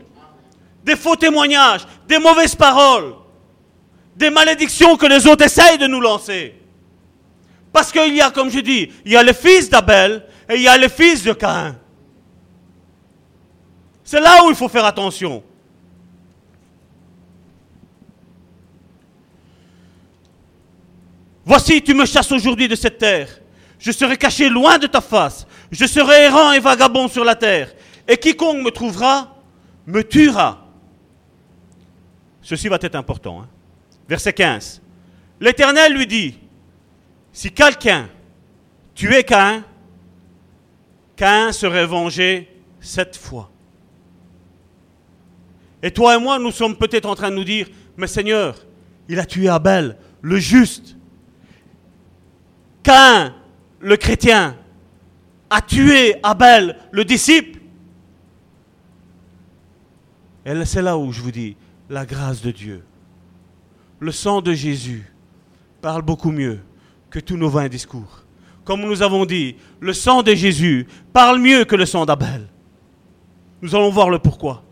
[0.83, 3.13] des faux témoignages, des mauvaises paroles,
[4.15, 6.55] des malédictions que les autres essayent de nous lancer.
[7.73, 10.61] Parce qu'il y a, comme je dis, il y a le fils d'Abel et il
[10.61, 11.75] y a le fils de Caïn.
[14.03, 15.43] C'est là où il faut faire attention.
[21.45, 23.27] Voici, tu me chasses aujourd'hui de cette terre.
[23.79, 25.45] Je serai caché loin de ta face.
[25.71, 27.73] Je serai errant et vagabond sur la terre.
[28.07, 29.35] Et quiconque me trouvera
[29.85, 30.65] me tuera.
[32.41, 33.41] Ceci va être important.
[33.41, 33.47] hein.
[34.07, 34.81] Verset 15.
[35.39, 36.35] L'Éternel lui dit,
[37.33, 38.07] si quelqu'un
[38.93, 39.63] tuait Caïn,
[41.15, 42.47] Caïn serait vengé
[42.79, 43.49] sept fois.
[45.81, 47.67] Et toi et moi, nous sommes peut-être en train de nous dire,
[47.97, 48.55] mais Seigneur,
[49.09, 50.95] il a tué Abel, le juste.
[52.83, 53.33] Caïn,
[53.79, 54.55] le chrétien,
[55.49, 57.59] a tué Abel, le disciple.
[60.45, 61.57] Et c'est là où je vous dis,
[61.89, 62.83] la grâce de Dieu.
[63.99, 65.11] Le sang de Jésus
[65.81, 66.59] parle beaucoup mieux
[67.13, 68.23] que tous nos vains discours.
[68.65, 72.47] Comme nous avons dit, le sang de Jésus parle mieux que le sang d'Abel.
[73.61, 74.63] Nous allons voir le pourquoi.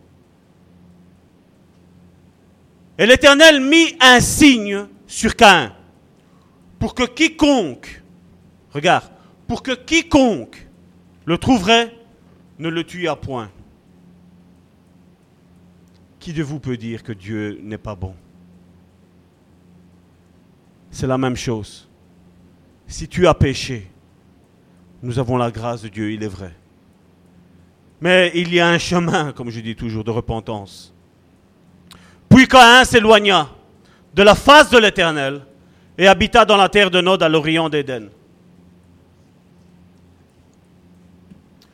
[2.97, 5.71] Et l'Éternel mit un signe sur Caïn
[6.79, 8.01] pour que quiconque,
[8.71, 9.11] regarde,
[9.47, 10.67] pour que quiconque
[11.25, 11.95] le trouverait
[12.57, 13.51] ne le tuât point.
[16.19, 18.15] Qui de vous peut dire que Dieu n'est pas bon?
[20.89, 21.87] C'est la même chose.
[22.91, 23.89] Si tu as péché,
[25.01, 26.53] nous avons la grâce de Dieu, il est vrai.
[28.01, 30.93] Mais il y a un chemin, comme je dis toujours, de repentance.
[32.27, 33.49] Puis Caïn s'éloigna
[34.13, 35.41] de la face de l'Éternel
[35.97, 38.09] et habita dans la terre de Nod à l'orient d'Éden.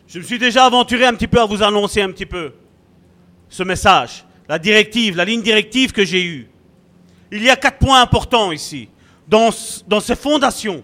[0.08, 2.54] Je me suis déjà aventuré un petit peu à vous annoncer un petit peu
[3.50, 6.48] ce message, la directive, la ligne directive que j'ai eue.
[7.32, 8.88] Il y a quatre points importants ici,
[9.28, 9.50] dans,
[9.88, 10.84] dans ces fondations.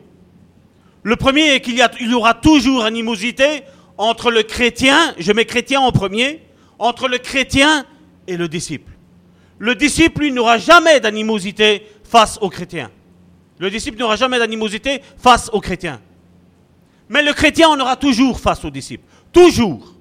[1.03, 3.63] Le premier est qu'il y, aura toujours animosité
[3.97, 6.41] entre le chrétien, je mets chrétien en premier,
[6.79, 7.85] entre le chrétien
[8.27, 8.91] et le disciple.
[9.59, 12.89] Le disciple, lui, n'aura jamais d'animosité face au chrétien.
[13.59, 16.01] Le disciple n'aura jamais d'animosité face au chrétien.
[17.09, 19.03] Mais le chrétien en aura toujours face au disciple.
[19.33, 19.93] Toujours.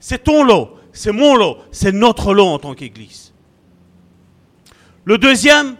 [0.00, 3.32] C'est ton lot, c'est mon lot, c'est notre lot en tant qu'Église.
[5.04, 5.76] Le deuxième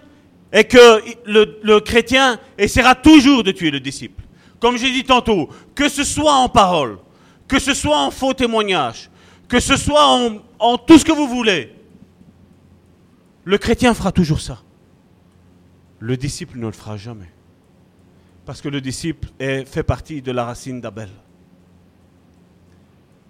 [0.53, 4.18] est que le chrétien essaiera toujours de tuer le disciple.
[4.61, 6.99] Comme j'ai dit tantôt, que ce soit en parole,
[7.47, 9.11] que ce soit en faux témoignage,
[9.49, 10.05] que ce soit
[10.59, 11.75] en, tout ce que vous voulez,
[13.45, 14.59] le chrétien fera toujours ça.
[16.01, 17.31] Le disciple ne le fera jamais.
[18.45, 21.09] Parce que le disciple est- fait partie de la racine d'Abel.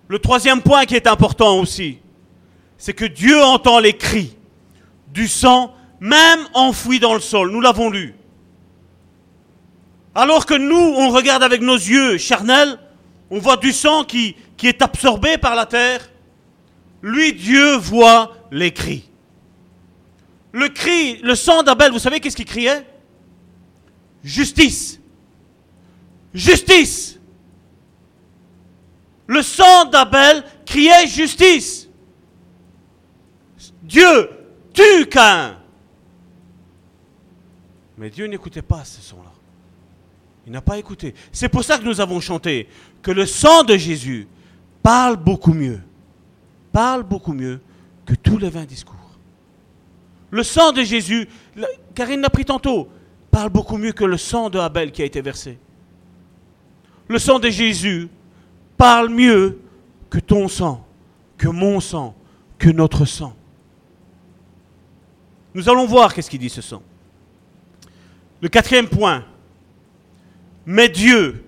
[0.08, 1.98] Le troisième point qui est important aussi,
[2.78, 4.36] c'est que Dieu entend les cris
[5.12, 7.50] du sang, même enfoui dans le sol.
[7.50, 8.14] Nous l'avons lu.
[10.18, 12.76] Alors que nous, on regarde avec nos yeux charnels,
[13.30, 16.10] on voit du sang qui, est absorbé par la terre.
[17.02, 19.08] Lui, Dieu voit les cris.
[20.50, 22.84] Le cri, le sang d'Abel, vous savez qu'est-ce qu'il criait?
[24.24, 24.98] Justice.
[26.34, 27.20] Justice.
[29.28, 31.88] Le sang d'Abel criait justice.
[33.84, 34.30] Dieu
[34.74, 35.58] tue Cain.
[37.96, 39.27] Mais Dieu n'écoutait pas ce son-là.
[40.49, 41.14] Il n'a pas écouté.
[41.30, 42.68] C'est pour ça que nous avons chanté
[43.03, 44.26] que le sang de Jésus
[44.82, 45.78] parle beaucoup mieux.
[46.72, 47.61] Parle beaucoup mieux
[48.07, 48.96] que tous les vains discours.
[50.30, 51.28] Le sang de Jésus,
[51.94, 52.88] Karine l'a pris tantôt,
[53.30, 55.59] parle beaucoup mieux que le sang de Abel qui a été versé.
[57.09, 58.09] Le sang de Jésus
[58.78, 59.61] parle mieux
[60.09, 60.82] que ton sang,
[61.36, 62.14] que mon sang,
[62.57, 63.36] que notre sang.
[65.53, 66.80] Nous allons voir qu'est-ce qu'il dit ce sang.
[68.40, 69.26] Le quatrième point.
[70.70, 71.42] Mais Dieu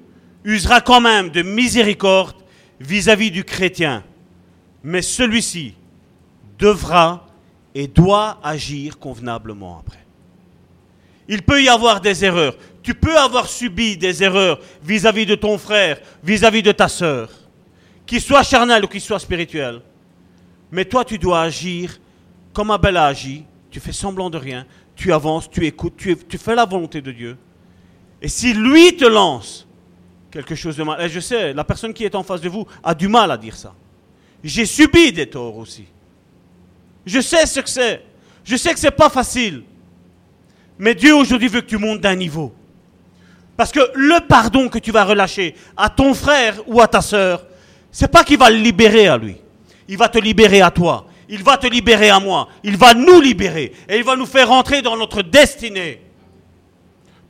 [0.45, 2.37] usera quand même de miséricorde
[2.81, 4.03] vis-à-vis du chrétien.
[4.83, 5.75] Mais celui-ci
[6.59, 7.27] devra
[7.75, 10.07] et doit agir convenablement après.
[11.29, 12.57] Il peut y avoir des erreurs.
[12.83, 17.29] Tu peux avoir subi des erreurs vis-à-vis de ton frère, vis-à-vis de ta sœur,
[18.07, 19.83] qu'il soit charnel ou qu'il soit spirituel.
[20.73, 22.01] Mais toi, tu dois agir
[22.55, 23.45] comme Abel a agi.
[23.71, 24.65] Tu fais semblant de rien.
[24.97, 27.37] Tu avances, tu écoutes, tu fais la volonté de Dieu.
[28.23, 29.67] Et si lui te lance
[30.31, 32.67] quelque chose de mal, et je sais, la personne qui est en face de vous
[32.83, 33.75] a du mal à dire ça.
[34.43, 35.85] J'ai subi des torts aussi.
[37.05, 38.03] Je sais ce que c'est.
[38.45, 39.65] Je sais que c'est pas facile.
[40.79, 42.55] Mais Dieu aujourd'hui veut que tu montes d'un niveau.
[43.57, 47.45] Parce que le pardon que tu vas relâcher à ton frère ou à ta sœur,
[47.91, 49.37] c'est pas qu'il va le libérer à lui.
[49.89, 51.07] Il va te libérer à toi.
[51.29, 52.49] Il va te libérer à moi.
[52.65, 53.73] Il va nous libérer.
[53.89, 56.01] Et il va nous faire rentrer dans notre destinée.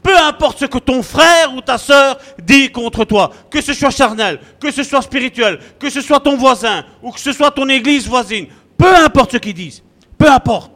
[0.02, 3.90] Peu importe ce que ton frère ou ta sœur dit contre toi, que ce soit
[3.90, 7.68] charnel, que ce soit spirituel, que ce soit ton voisin ou que ce soit ton
[7.68, 8.46] église voisine,
[8.78, 9.82] peu importe ce qu'ils disent,
[10.16, 10.72] peu importe.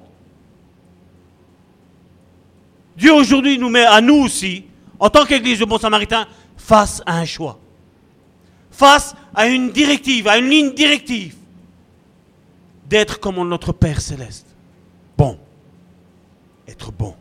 [2.97, 4.65] Dieu aujourd'hui nous met à nous aussi,
[4.99, 7.59] en tant qu'église de Bon Samaritain, face à un choix,
[8.71, 11.35] face à une directive, à une ligne directive,
[12.87, 14.47] d'être comme notre Père céleste.
[15.17, 15.39] Bon,
[16.69, 17.15] être bon.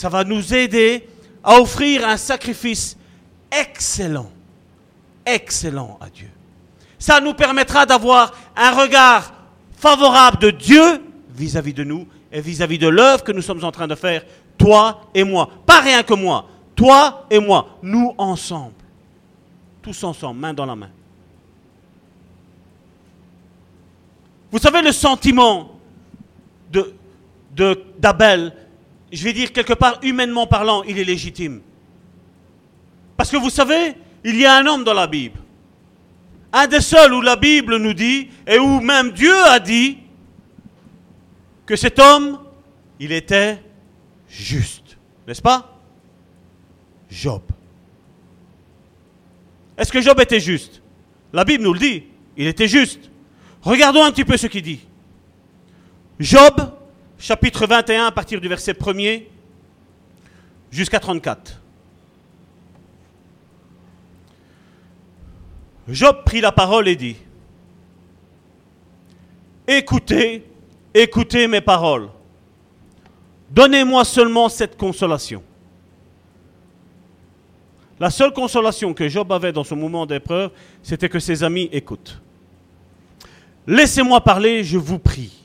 [0.00, 1.06] Ça va nous aider
[1.44, 2.96] à offrir un sacrifice
[3.52, 4.30] excellent,
[5.26, 6.30] excellent à Dieu.
[6.98, 9.30] Ça nous permettra d'avoir un regard
[9.76, 11.02] favorable de Dieu
[11.34, 14.24] vis-à-vis de nous et vis-à-vis de l'œuvre que nous sommes en train de faire,
[14.56, 15.50] toi et moi.
[15.66, 18.72] Pas rien que moi, toi et moi, nous ensemble.
[19.82, 20.90] Tous ensemble, main dans la main.
[24.50, 25.72] Vous savez le sentiment
[26.72, 26.94] de,
[27.98, 28.54] d'Abel,
[29.12, 31.60] je vais dire quelque part humainement parlant, il est légitime.
[33.16, 33.94] Parce que vous savez,
[34.24, 35.38] il y a un homme dans la Bible.
[36.52, 39.98] Un des seuls où la Bible nous dit, et où même Dieu a dit,
[41.66, 42.40] que cet homme,
[42.98, 43.62] il était
[44.28, 44.96] juste.
[45.26, 45.78] N'est-ce pas?
[47.08, 47.42] Job.
[49.78, 50.82] Est-ce que Job était juste?
[51.32, 52.04] La Bible nous le dit.
[52.36, 53.10] Il était juste.
[53.62, 54.80] Regardons un petit peu ce qu'il dit.
[56.18, 56.72] Job,
[57.20, 59.26] chapitre 21, à partir du verset 1er
[60.70, 61.60] jusqu'à 34.
[65.88, 67.16] Job prit la parole et dit,
[69.68, 70.44] Écoutez,
[70.94, 72.08] écoutez mes paroles.
[73.50, 75.42] Donnez-moi seulement cette consolation.
[77.98, 80.52] La seule consolation que Job avait dans ce moment d'épreuve,
[80.82, 82.20] c'était que ses amis écoutent.
[83.66, 85.39] Laissez-moi parler, je vous prie.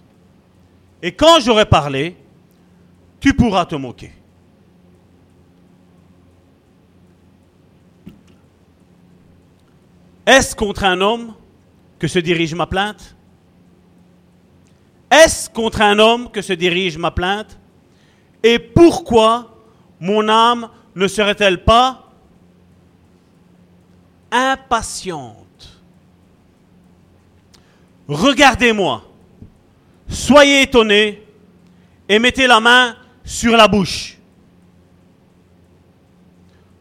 [1.05, 2.17] Et quand j'aurai parlé,
[3.19, 4.11] tu pourras te moquer.
[10.25, 11.35] Est-ce contre un homme
[11.99, 13.15] que se dirige ma plainte?
[15.11, 17.55] Est-ce contre un homme que se dirige ma plainte?
[18.41, 19.55] Et pourquoi
[19.99, 22.09] mon âme ne serait-elle pas
[24.31, 25.83] impatiente?
[28.07, 29.03] Regardez-moi,
[30.07, 31.23] soyez étonnés
[32.07, 34.17] et mettez la main sur la bouche.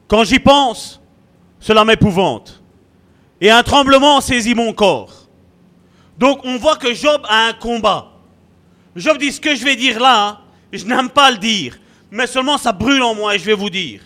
[0.09, 1.01] Quand j'y pense,
[1.59, 2.63] cela m'épouvante
[3.41, 5.27] et un tremblement saisit mon corps.
[6.19, 8.13] Donc on voit que Job a un combat.
[8.95, 10.41] Job dit ce que je vais dire là,
[10.73, 11.79] je n'aime pas le dire,
[12.11, 14.03] mais seulement ça brûle en moi et je vais vous dire.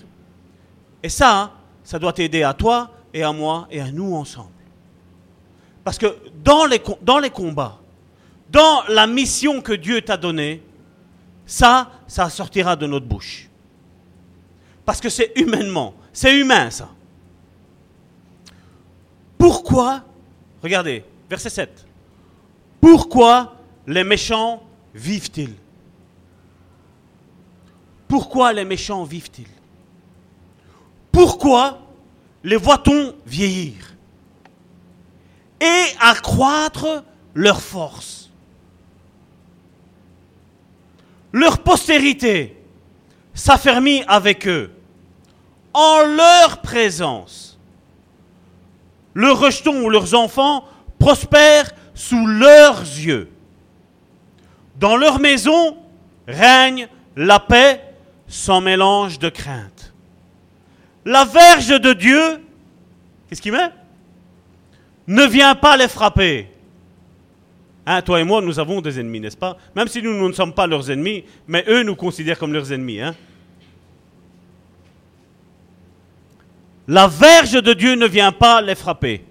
[1.02, 1.52] Et ça,
[1.84, 4.48] ça doit t'aider à toi et à moi et à nous ensemble.
[5.84, 7.78] Parce que dans les, dans les combats,
[8.50, 10.62] dans la mission que Dieu t'a donnée,
[11.46, 13.48] ça, ça sortira de notre bouche.
[14.84, 16.88] Parce que c'est humainement, c'est humain ça.
[19.36, 20.02] Pourquoi,
[20.62, 21.86] regardez, verset 7,
[22.80, 24.62] pourquoi les méchants
[24.94, 25.54] vivent-ils?
[28.08, 29.46] Pourquoi les méchants vivent-ils?
[31.12, 31.80] Pourquoi
[32.42, 33.94] les voit-on vieillir?
[35.60, 38.17] Et accroître leur force?
[41.32, 42.56] Leur postérité
[43.34, 44.70] s'affermit avec eux
[45.74, 47.48] en leur présence
[49.18, 50.64] leurs rejetons ou leurs enfants
[51.00, 53.28] prospèrent sous leurs yeux.
[54.76, 55.76] Dans leur maison
[56.28, 57.82] règne la paix
[58.28, 59.92] sans mélange de crainte.
[61.04, 62.40] La verge de Dieu,
[63.28, 63.72] qu'est-ce qu'il met?
[65.08, 66.48] Ne vient pas les frapper.
[67.90, 69.56] Hein, toi et moi, nous avons des ennemis, n'est-ce pas?
[69.74, 73.00] Même si nous, ne sommes pas leurs ennemis, mais eux nous considèrent comme leurs ennemis.
[73.00, 73.14] Hein
[76.86, 79.24] La verge de Dieu ne vient pas les frapper.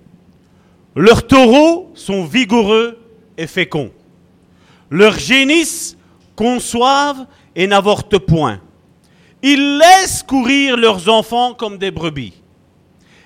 [0.95, 2.97] Leurs taureaux sont vigoureux
[3.37, 3.91] et féconds.
[4.89, 5.95] Leurs génisses
[6.35, 8.59] conçoivent et n'avortent point.
[9.43, 12.33] Ils laissent courir leurs enfants comme des brebis.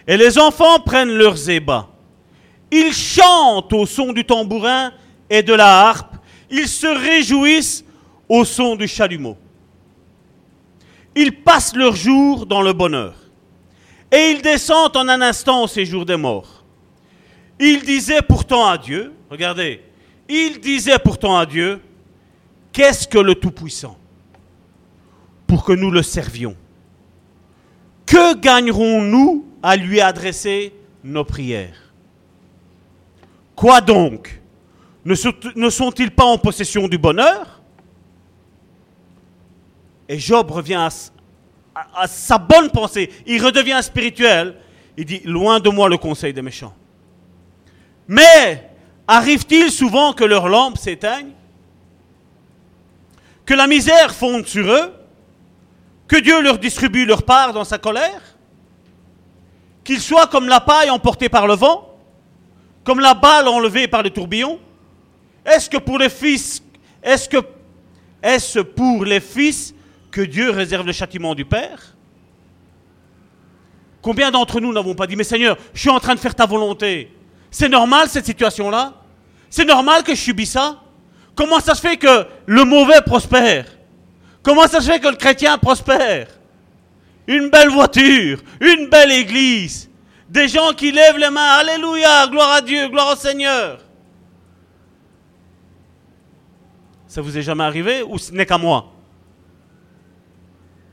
[0.05, 1.87] Et les enfants prennent leurs ébats.
[2.69, 4.91] Ils chantent au son du tambourin
[5.31, 6.17] et de la harpe.
[6.51, 7.85] Ils se réjouissent
[8.27, 9.37] au son du chalumeau.
[11.15, 13.15] Ils passent leur jour dans le bonheur.
[14.11, 16.65] Et ils descendent en un instant au séjour des morts.
[17.59, 19.81] Ils disaient pourtant à Dieu, regardez,
[20.27, 21.79] ils disaient pourtant à Dieu,
[22.73, 23.97] qu'est-ce que le Tout-Puissant
[25.47, 26.57] Pour que nous le servions?
[28.05, 30.73] Que gagnerons-nous à lui adresser
[31.03, 31.93] nos prières?
[33.55, 34.40] Quoi donc
[35.05, 37.61] Ne sont-ils pas en possession du bonheur?
[40.07, 40.89] Et Job revient
[41.95, 44.57] à, sa bonne pensée, il redevient spirituel,
[44.97, 46.75] il dit, loin de moi le conseil des méchants.
[48.07, 48.69] Mais
[49.07, 51.31] arrive-t-il souvent que leurs lampes s'éteignent
[53.45, 54.93] Que la misère fonde sur eux?
[56.07, 58.21] Que Dieu leur distribue leur part dans sa colère?
[59.85, 61.95] Qu'il soit comme la paille emportée par le vent,
[62.83, 64.59] comme la balle enlevée par les tourbillons?
[65.45, 66.61] Est-ce que pour les fils,
[67.01, 67.37] est-ce que
[68.21, 69.73] est-ce pour les fils
[70.11, 71.95] que Dieu réserve le châtiment du Père?
[74.01, 76.45] Combien d'entre nous n'avons pas dit, mais Seigneur, je suis en train de faire ta
[76.45, 77.11] volonté.
[77.49, 78.93] C'est normal cette situation-là.
[79.49, 80.79] C'est normal que je subis ça.
[81.35, 83.65] Comment ça se fait que le mauvais prospère?
[84.43, 86.27] Comment ça se fait que le chrétien prospère?
[87.27, 89.89] Une belle voiture, une belle église,
[90.29, 93.79] des gens qui lèvent les mains, Alléluia, gloire à Dieu, gloire au Seigneur.
[97.11, 98.89] Ça vous est jamais arrivé ou ce n'est qu'à moi?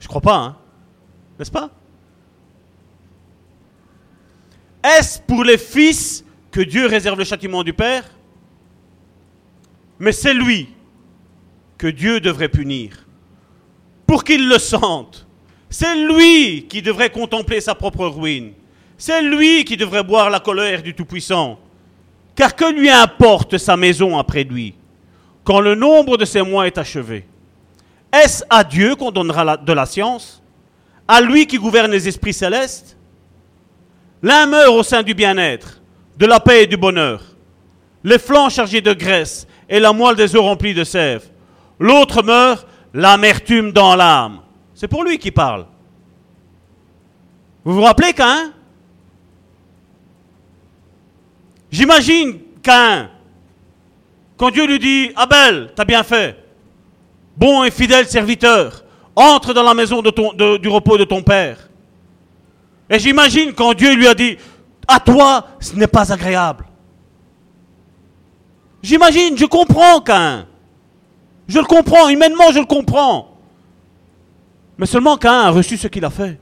[0.00, 0.56] Je crois pas, hein
[1.38, 1.70] N'est-ce pas?
[4.82, 8.02] Est-ce pour les fils que Dieu réserve le châtiment du Père?
[10.00, 10.68] Mais c'est lui
[11.78, 13.06] que Dieu devrait punir
[14.04, 15.24] pour qu'il le sente.
[15.70, 18.54] C'est lui qui devrait contempler sa propre ruine.
[18.96, 21.60] C'est lui qui devrait boire la colère du Tout-Puissant.
[22.34, 24.74] Car que lui importe sa maison après lui,
[25.48, 27.26] quand le nombre de ses mois est achevé
[28.12, 30.42] Est-ce à Dieu qu'on donnera de la science?
[31.08, 32.98] À lui qui gouverne les esprits célestes?
[34.22, 35.80] L'un meurt au sein du bien-être,
[36.18, 37.22] de la paix et du bonheur,
[38.04, 41.24] les flancs chargés de graisse et la moelle des eaux remplies de sève.
[41.80, 44.40] L'autre meurt l'amertume dans l'âme.
[44.74, 45.64] C'est pour lui qui parle.
[47.64, 48.52] Vous vous rappelez Cain
[51.70, 53.08] J'imagine Cain,
[54.38, 56.42] quand Dieu lui dit, Abel, t'as bien fait,
[57.36, 58.84] bon et fidèle serviteur,
[59.16, 61.68] entre dans la maison du repos de ton père.
[62.88, 64.38] Et j'imagine quand Dieu lui a dit,
[64.86, 66.64] à toi, ce n'est pas agréable.
[68.80, 70.46] J'imagine, je comprends Cain.
[71.48, 73.36] Je le comprends, humainement je le comprends.
[74.78, 76.38] Mais seulement Cain a reçu ce qu'il a fait.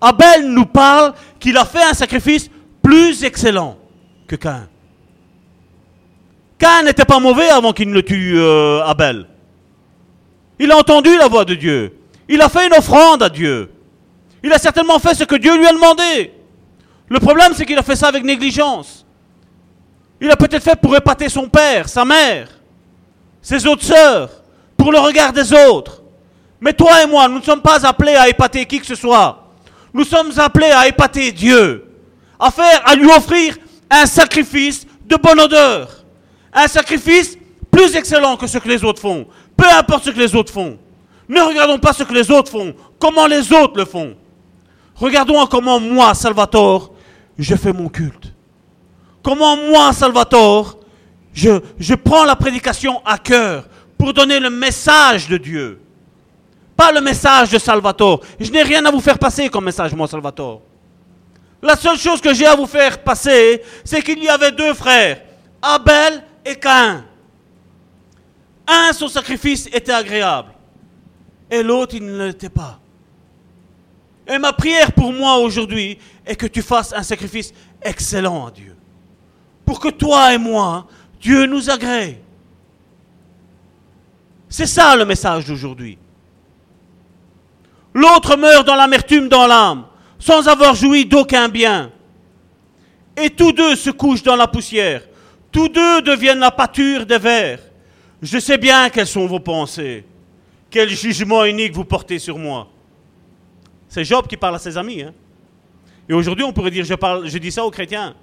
[0.00, 2.50] Abel nous parle qu'il a fait un sacrifice
[2.82, 3.76] plus excellent
[4.26, 4.68] que Cain.
[6.84, 9.26] N'était pas mauvais avant qu'il ne tue euh, Abel.
[10.58, 11.96] Il a entendu la voix de Dieu.
[12.28, 13.70] Il a fait une offrande à Dieu.
[14.42, 16.32] Il a certainement fait ce que Dieu lui a demandé.
[17.08, 19.06] Le problème, c'est qu'il a fait ça avec négligence.
[20.20, 22.48] Il a peut-être fait pour épater son père, sa mère
[23.44, 24.30] ses autres sœurs,
[24.76, 26.02] pour le regard des autres.
[26.60, 29.52] Mais toi et moi, nous ne sommes pas appelés à épater qui que ce soit.
[29.92, 31.84] Nous sommes appelés à épater Dieu,
[32.40, 33.56] à faire, à lui offrir
[33.90, 36.03] un sacrifice de bonne odeur,
[36.54, 37.36] un sacrifice
[37.70, 39.26] plus excellent que ce que les autres font.
[39.56, 40.78] Peu importe ce que les autres font.
[41.28, 44.14] Ne regardons pas ce que les autres font, comment les autres le font.
[44.94, 46.92] Regardons comment moi, Salvatore,
[47.38, 48.32] je fais mon culte.
[49.22, 50.78] Comment moi, Salvatore,
[51.32, 53.64] je, prends la prédication à cœur
[53.98, 55.80] pour donner le message de Dieu.
[56.76, 58.20] Pas le message de Salvatore.
[58.38, 60.60] Je n'ai rien à vous faire passer comme message, moi, Salvatore.
[61.62, 65.22] La seule chose que j'ai à vous faire passer, c'est qu'il y avait deux frères,
[65.62, 67.04] Abel et Cain.
[68.66, 70.52] Un, son sacrifice était agréable,
[71.50, 72.80] et l'autre, il ne l'était pas.
[74.26, 78.74] Et ma prière pour moi aujourd'hui est que tu fasses un sacrifice excellent à Dieu.
[79.66, 80.86] Pour que toi et moi,
[81.20, 82.22] Dieu nous agrée.
[84.48, 85.98] C'est ça le message d'aujourd'hui.
[87.92, 89.84] L'autre meurt dans l'amertume dans l'âme,
[90.18, 91.90] sans avoir joui d'aucun bien.
[93.16, 95.02] Et tous deux se couchent dans la poussière.
[95.54, 97.60] Tous deux deviennent la pâture des vers.
[98.20, 100.04] Je sais bien quelles sont vos pensées.
[100.68, 102.66] Quel jugement unique vous portez sur moi.
[103.88, 105.02] C'est Job qui parle à ses amis.
[105.02, 105.14] Hein.
[106.08, 106.94] Et aujourd'hui, on pourrait dire, je,
[107.26, 108.16] je dis ça aux chrétiens.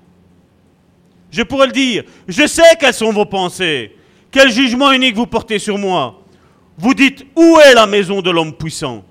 [1.32, 2.04] Je pourrais le dire.
[2.28, 3.96] Je sais quelles sont vos pensées.
[4.30, 6.20] Quel jugement unique vous portez sur moi.
[6.78, 9.06] Vous dites, où est la maison de l'homme puissant?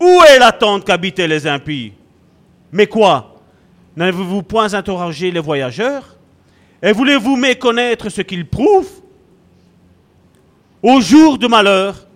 [0.00, 1.92] Où est la tente qu'habitaient les impies?
[2.72, 3.36] Mais quoi?
[3.94, 6.17] N'avez-vous point interrogé les voyageurs?
[6.82, 9.00] Et voulez-vous méconnaître ce qu'ils prouvent
[10.82, 12.06] Au jour du malheur,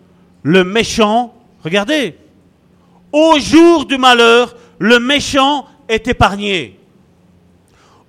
[0.43, 2.17] le méchant, regardez,
[3.13, 6.79] au jour du malheur, le méchant est épargné.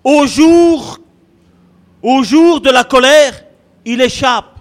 [0.04, 1.00] Au jour
[2.04, 3.46] au jour de la colère,
[3.86, 4.60] il échappe.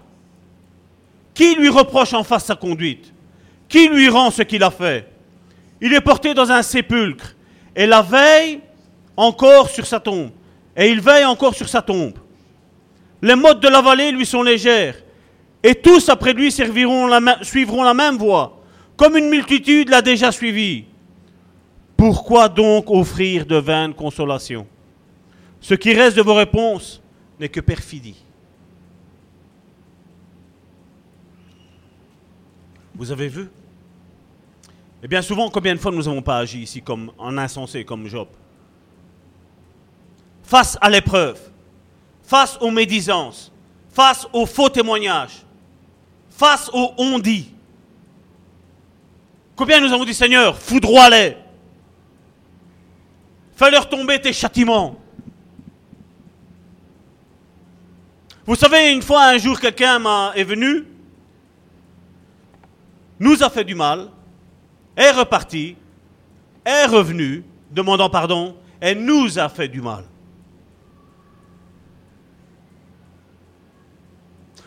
[1.34, 3.12] Qui lui reproche en face sa conduite?
[3.68, 5.09] Qui lui rend ce qu'il a fait?
[5.80, 7.34] Il est porté dans un sépulcre
[7.74, 8.61] et la veille
[9.16, 10.30] encore sur sa tombe.
[10.77, 12.18] Et il veille encore sur sa tombe.
[13.20, 14.97] Les modes de la vallée lui sont légères
[15.62, 18.61] et tous après lui suivront la même voie,
[18.97, 20.87] comme une multitude l'a déjà suivi.
[21.97, 24.66] Pourquoi donc offrir de vaines consolations?
[25.61, 27.01] Ce qui reste de vos réponses,
[27.39, 28.16] n'est que perfidie.
[32.95, 33.49] Vous avez vu?
[35.03, 38.07] Et bien souvent, combien de fois nous n'avons pas agi ici comme en insensé, comme
[38.07, 38.29] Job?
[40.53, 41.40] Face à l'épreuve,
[42.22, 43.50] face aux médisances,
[43.90, 45.46] face aux faux témoignages,
[46.28, 47.50] face aux on-dit.
[49.57, 51.38] Combien nous avons dit Seigneur, foudroie-les.
[53.57, 55.00] Fais-leur tomber tes châtiments.
[58.44, 60.84] Vous savez, une fois, un jour, quelqu'un est venu,
[63.18, 64.11] nous a fait du mal,
[64.98, 65.76] est reparti,
[66.62, 70.11] est revenu, demandant pardon, et nous a fait du mal.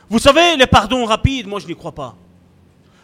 [0.09, 2.15] Vous savez, les pardons rapides, moi je n'y crois pas.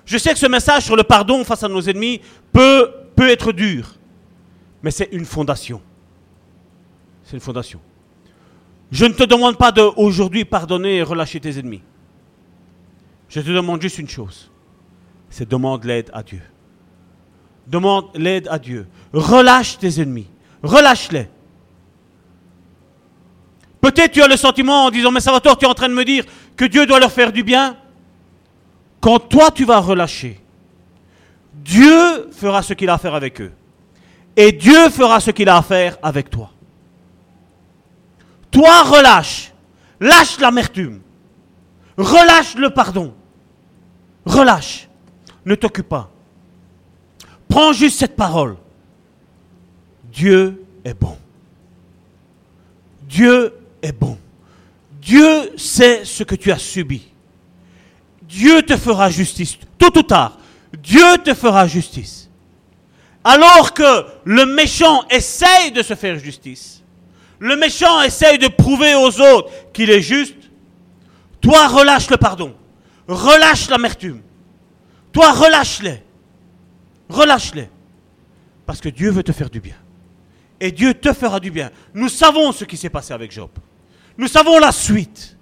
[0.05, 2.21] Je sais que ce message sur le pardon face à nos ennemis
[2.51, 3.93] peut, être dur,
[4.81, 5.79] mais c'est une fondation.
[7.23, 7.79] C'est une fondation.
[8.91, 11.83] Je ne te demande pas de aujourd'hui pardonner et relâcher tes ennemis.
[13.29, 14.49] Je te demande juste une chose.
[15.29, 16.41] C'est demande l'aide à Dieu.
[17.67, 18.87] Demande l'aide à Dieu.
[19.13, 20.27] Relâche tes ennemis.
[20.63, 21.29] Relâche-les.
[23.81, 26.05] Peut-être tu as le sentiment en disant, mais Salvatore, tu es en train de me
[26.05, 26.23] dire
[26.55, 27.75] que Dieu doit leur faire du bien.
[28.99, 30.39] Quand toi tu vas relâcher,
[31.53, 33.51] Dieu fera ce qu'il a à faire avec eux.
[34.37, 36.51] Et Dieu fera ce qu'il a à faire avec toi.
[38.51, 39.51] Toi, relâche.
[39.99, 41.01] Lâche l'amertume.
[41.97, 43.13] Relâche le pardon.
[44.25, 44.87] Relâche.
[45.45, 46.11] Ne t'occupe pas.
[47.49, 48.57] Prends juste cette parole.
[50.11, 51.17] Dieu est bon.
[53.03, 54.17] Dieu est bon.
[55.01, 57.01] Dieu sait ce que tu as subi.
[58.21, 59.57] Dieu te fera justice.
[59.77, 60.37] Tôt ou tard,
[60.81, 62.29] Dieu te fera justice.
[63.23, 66.81] Alors que le méchant essaye de se faire justice,
[67.39, 70.35] le méchant essaye de prouver aux autres qu'il est juste,
[71.39, 72.55] toi relâche le pardon,
[73.07, 74.21] relâche l'amertume,
[75.11, 76.03] toi relâche-les,
[77.09, 77.69] relâche-les,
[78.65, 79.75] parce que Dieu veut te faire du bien.
[80.59, 81.71] Et Dieu te fera du bien.
[81.95, 83.49] Nous savons ce qui s'est passé avec Job.
[84.17, 85.37] Nous savons la suite.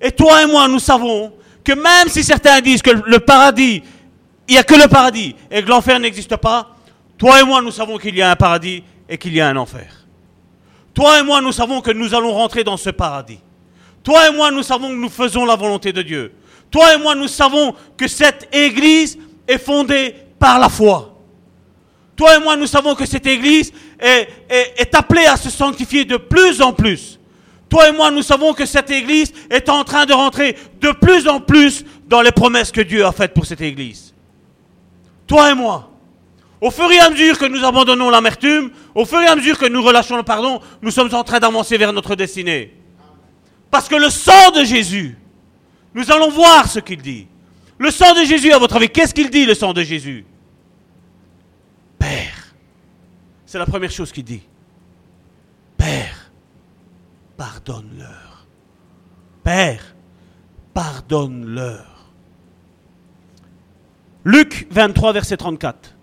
[0.00, 1.32] Et toi et moi, nous savons
[1.64, 3.82] que même si certains disent que le paradis,
[4.48, 6.76] il n'y a que le paradis et que l'enfer n'existe pas,
[7.18, 9.56] toi et moi, nous savons qu'il y a un paradis et qu'il y a un
[9.56, 10.06] enfer.
[10.94, 13.40] Toi et moi, nous savons que nous allons rentrer dans ce paradis.
[14.02, 16.32] Toi et moi, nous savons que nous faisons la volonté de Dieu.
[16.70, 19.18] Toi et moi, nous savons que cette Église
[19.48, 21.15] est fondée par la foi.
[22.16, 26.62] Toi et moi, nous savons que cette Église est, appelée à se sanctifier de plus
[26.62, 27.20] en plus.
[27.68, 31.28] Toi et moi, nous savons que cette Église est en train de rentrer de plus
[31.28, 34.14] en plus dans les promesses que Dieu a faites pour cette Église.
[35.26, 35.90] Toi et moi,
[36.60, 39.66] au fur et à mesure que nous abandonnons l'amertume, au fur et à mesure que
[39.66, 42.72] nous relâchons le pardon, nous sommes en train d'avancer vers notre destinée.
[43.70, 45.18] Parce que le sang de Jésus,
[45.94, 47.26] nous allons voir ce qu'il dit.
[47.78, 50.24] Le sang de Jésus, à votre avis, qu'est-ce qu'il dit, le sang de Jésus
[51.98, 52.54] Père.
[53.56, 54.42] C'est la première chose qu'il dit.
[55.78, 56.30] Père,
[57.38, 58.46] pardonne-leur.
[59.42, 59.96] Père,
[60.74, 62.12] pardonne-leur.
[64.26, 65.96] Luc 23, verset 34.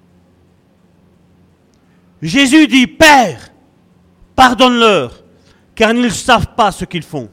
[2.23, 3.51] Jésus dit, Père,
[4.35, 5.23] pardonne-leur,
[5.75, 7.29] car ils ne savent pas ce qu'ils font.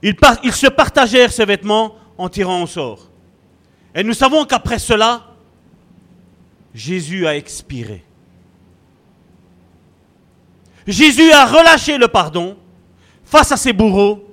[0.00, 0.16] Ils,
[0.50, 3.10] se partagèrent ses vêtements en tirant au sort.
[3.94, 5.26] Et nous savons qu'après cela,
[6.72, 8.02] Jésus a expiré.
[10.86, 12.56] Jésus a relâché le pardon
[13.24, 14.30] face à ses bourreaux.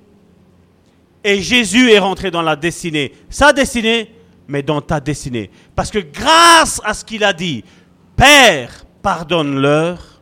[1.24, 3.14] Et Jésus est rentré dans la destinée.
[3.30, 4.14] Sa destinée,
[4.48, 5.52] mais dans ta destinée.
[5.76, 7.64] Parce que grâce à ce qu'il a dit,
[8.16, 10.22] Père, pardonne-leur,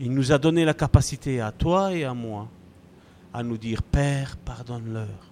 [0.00, 2.48] il nous a donné la capacité à toi et à moi
[3.32, 5.27] à nous dire, Père, pardonne-leur.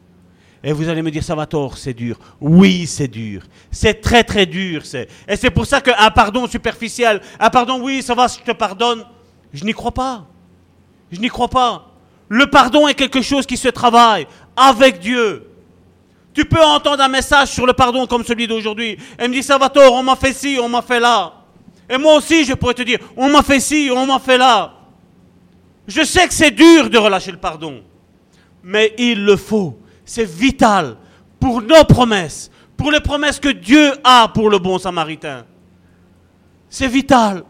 [0.67, 2.19] Et vous allez me dire, Salvatore, c'est dur.
[2.41, 3.43] Oui, c'est dur.
[3.71, 4.83] C'est très, très dur.
[5.29, 9.05] Et c'est pour ça qu'un pardon superficiel, un pardon, oui, ça va, je te pardonne,
[9.53, 10.27] je n'y crois pas.
[11.13, 11.87] Je n'y crois pas.
[12.29, 15.49] Le pardon est quelque chose qui se travaille avec Dieu.
[16.35, 18.99] Tu peux entendre un message sur le pardon comme celui d'aujourd'hui.
[19.21, 21.33] Et me dit, Salvatore, on m'a fait ci, on m'a fait là.
[21.89, 24.73] Et moi aussi, je pourrais te dire, on m'a fait ci, on m'a fait là.
[25.87, 27.85] Je sais que c'est dur de relâcher le pardon.
[28.65, 29.79] Mais il le faut.
[30.07, 30.97] C'est vital
[31.39, 35.45] pour nos promesses, pour les promesses que Dieu a pour le bon samaritain.
[36.71, 37.43] C'est vital.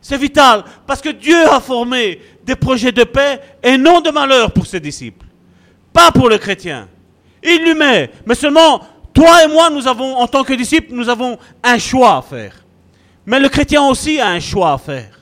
[0.00, 4.52] C'est vital parce que Dieu a formé des projets de paix et non de malheur
[4.52, 5.24] pour ses disciples.
[5.92, 6.88] Pas pour le chrétien.
[7.42, 8.80] Il lui met, mais seulement
[9.14, 12.64] toi et moi, nous avons, en tant que disciples, nous avons un choix à faire.
[13.24, 15.13] Mais le chrétien aussi a un choix à faire.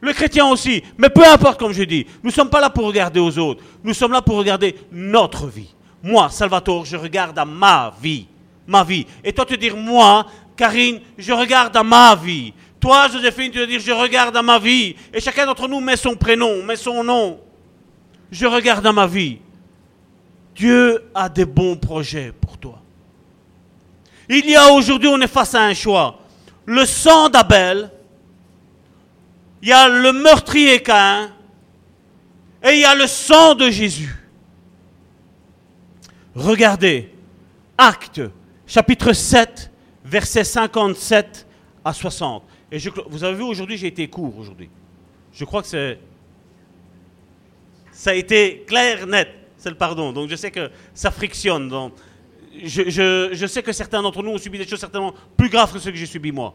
[0.00, 0.82] Le chrétien aussi.
[0.98, 3.62] Mais peu importe, comme je dis, nous ne sommes pas là pour regarder aux autres.
[3.82, 5.74] Nous sommes là pour regarder notre vie.
[6.02, 8.26] Moi, Salvatore, je regarde à ma vie.
[8.66, 9.06] Ma vie.
[9.24, 10.26] Et toi te dire, moi,
[10.56, 12.52] Karine, je regarde à ma vie.
[12.78, 14.94] Toi, Joséphine, tu vas dire, je regarde à ma vie.
[15.12, 17.40] Et chacun d'entre nous met son prénom, met son nom.
[18.30, 19.38] Je regarde à ma vie.
[20.54, 22.80] Dieu a des bons projets pour toi.
[24.28, 26.18] Il y a aujourd'hui, on est face à un choix.
[26.64, 27.90] Le sang d'Abel,
[29.62, 31.30] il y a le meurtrier Cain,
[32.62, 34.14] et il y a le sang de Jésus.
[36.34, 37.10] Regardez,
[37.78, 38.20] Acte,
[38.66, 39.70] chapitre 7,
[40.04, 41.46] versets 57
[41.84, 42.42] à 60.
[42.72, 44.68] Et je, vous avez vu, aujourd'hui, j'ai été court aujourd'hui.
[45.32, 45.98] Je crois que c'est...
[47.92, 50.12] Ça a été clair, net, c'est le pardon.
[50.12, 51.68] Donc je sais que ça frictionne.
[51.68, 51.94] Donc,
[52.62, 55.78] je, je sais que certains d'entre nous ont subi des choses certainement plus graves que
[55.78, 56.54] ce que j'ai subi moi.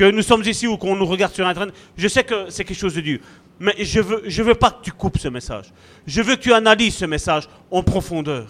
[0.00, 2.78] Que nous sommes ici ou qu'on nous regarde sur Internet, je sais que c'est quelque
[2.78, 3.20] chose de Dieu.
[3.58, 5.66] Mais je veux, je veux pas que tu coupes ce message.
[6.06, 8.46] Je veux que tu analyses ce message en profondeur.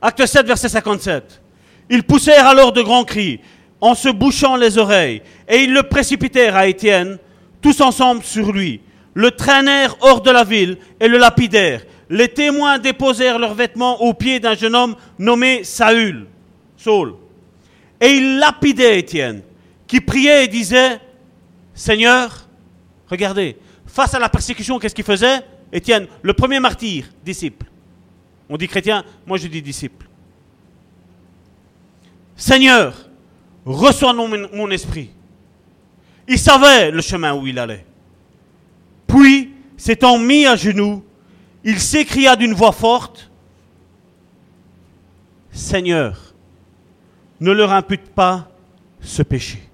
[0.00, 1.40] Acte 7, verset 57.
[1.90, 3.38] Ils poussèrent alors de grands cris,
[3.80, 7.18] en se bouchant les oreilles, et ils le précipitèrent à Étienne,
[7.60, 8.80] tous ensemble sur lui,
[9.14, 11.84] le traînèrent hors de la ville et le lapidèrent.
[12.10, 16.26] Les témoins déposèrent leurs vêtements aux pieds d'un jeune homme nommé Saül,
[16.76, 17.14] Saul.
[18.00, 19.42] Et ils lapidaient Étienne,
[19.92, 20.98] qui priait et disait,
[21.74, 22.48] Seigneur,
[23.08, 25.40] regardez, face à la persécution, qu'est-ce qu'il faisait?
[25.70, 27.66] Étienne, le premier martyr, disciple.
[28.48, 30.08] On dit chrétien, moi je dis disciple.
[32.34, 33.10] Seigneur,
[33.66, 35.10] reçois mon, esprit.
[36.26, 37.84] Il savait le chemin où il allait.
[39.06, 41.04] Puis, s'étant mis à genoux,
[41.64, 43.30] il s'écria d'une voix forte,
[45.50, 46.32] Seigneur,
[47.40, 48.50] ne leur impute pas
[49.02, 49.68] ce péché.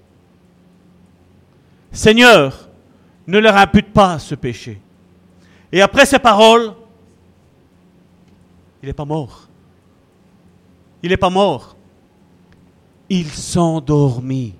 [1.91, 2.69] Seigneur,
[3.27, 4.81] ne leur impute pas ce péché.
[5.71, 6.73] Et après ces paroles,
[8.81, 9.47] il n'est pas mort.
[11.03, 11.75] Il n'est pas mort.
[13.09, 14.55] Il s'endormit.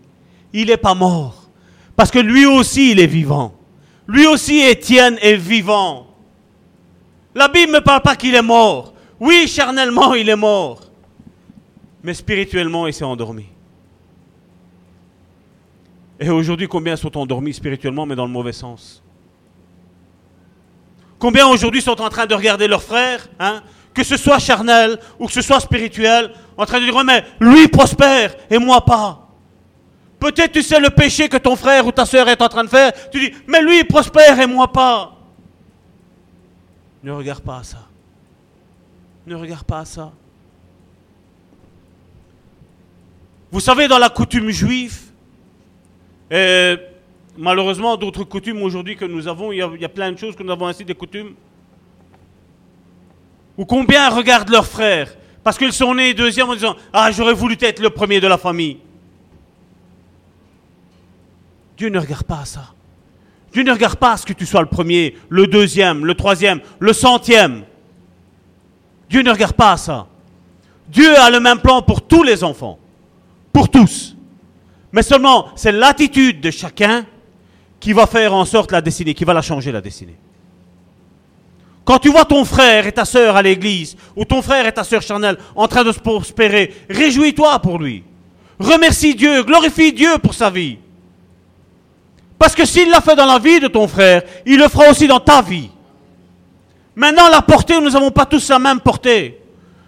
[0.54, 1.50] Il n'est pas mort.
[1.96, 3.54] Parce que lui aussi, il est vivant.
[4.08, 6.08] Lui aussi, Étienne, est vivant.
[7.36, 8.94] La Bible ne parle pas qu'il est mort.
[9.20, 10.82] Oui, charnellement, il est mort.
[12.04, 13.46] Mais spirituellement, il s'est endormi.
[16.20, 19.02] Et aujourd'hui, combien sont endormis spirituellement, mais dans le mauvais sens?
[21.18, 23.62] Combien aujourd'hui sont en train de regarder leurs frères hein,
[23.94, 27.68] que ce soit charnel ou que ce soit spirituel, en train de dire, mais lui
[27.68, 29.28] prospère et moi pas.
[30.20, 32.70] Peut-être tu sais le péché que ton frère ou ta soeur est en train de
[32.70, 35.18] faire, tu dis, mais lui prospère et moi pas.
[37.04, 37.88] Ne regarde pas ça.
[39.26, 40.12] Ne regarde pas ça.
[43.52, 45.09] Vous savez, dans la coutume juive,
[46.32, 46.76] et
[47.38, 50.18] malheureusement d'autres coutumes aujourd'hui que nous avons, il y, a, il y, a, plein de
[50.18, 51.34] choses que nous avons ainsi des coutumes,
[53.58, 57.58] ou combien regardent leurs frères parce qu'ils sont nés deuxième en disant Ah, j'aurais voulu
[57.60, 58.78] être le premier de la famille.
[61.78, 62.74] Dieu ne regarde pas à ça.
[63.54, 66.60] Dieu ne regarde pas à ce que tu sois le premier, le deuxième, le troisième,
[66.78, 67.64] le centième.
[69.10, 70.08] Dieu ne regarde pas à ça.
[70.88, 72.78] Dieu a le même plan pour tous les enfants,
[73.52, 74.16] pour tous.
[74.92, 77.06] Mais seulement, c'est l'attitude de chacun
[77.80, 80.18] qui va faire en sorte la destinée, qui va la changer la destinée.
[81.86, 84.84] Quand tu vois ton frère et ta sœur à l'église, ou ton frère et ta
[84.84, 88.04] sœur charnelle en train de se prospérer, réjouis-toi pour lui.
[88.60, 90.78] Remercie Dieu, glorifie Dieu pour sa vie.
[92.38, 95.08] Parce que s'il l'a fait dans la vie de ton frère, il le fera aussi
[95.08, 95.70] dans ta vie.
[96.96, 99.40] Maintenant, la portée, nous n'avons pas tous la même portée.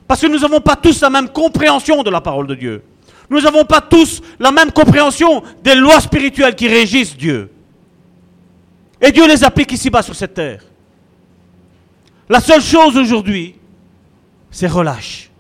[0.08, 2.84] Parce que nous n'avons pas tous la même compréhension de la parole de Dieu.
[3.32, 7.50] Nous n'avons pas tous la même compréhension des lois spirituelles qui régissent Dieu.
[9.00, 10.62] Et Dieu les applique ici-bas sur cette terre.
[12.28, 13.56] La seule chose aujourd'hui,
[14.52, 15.32] c'est relâche.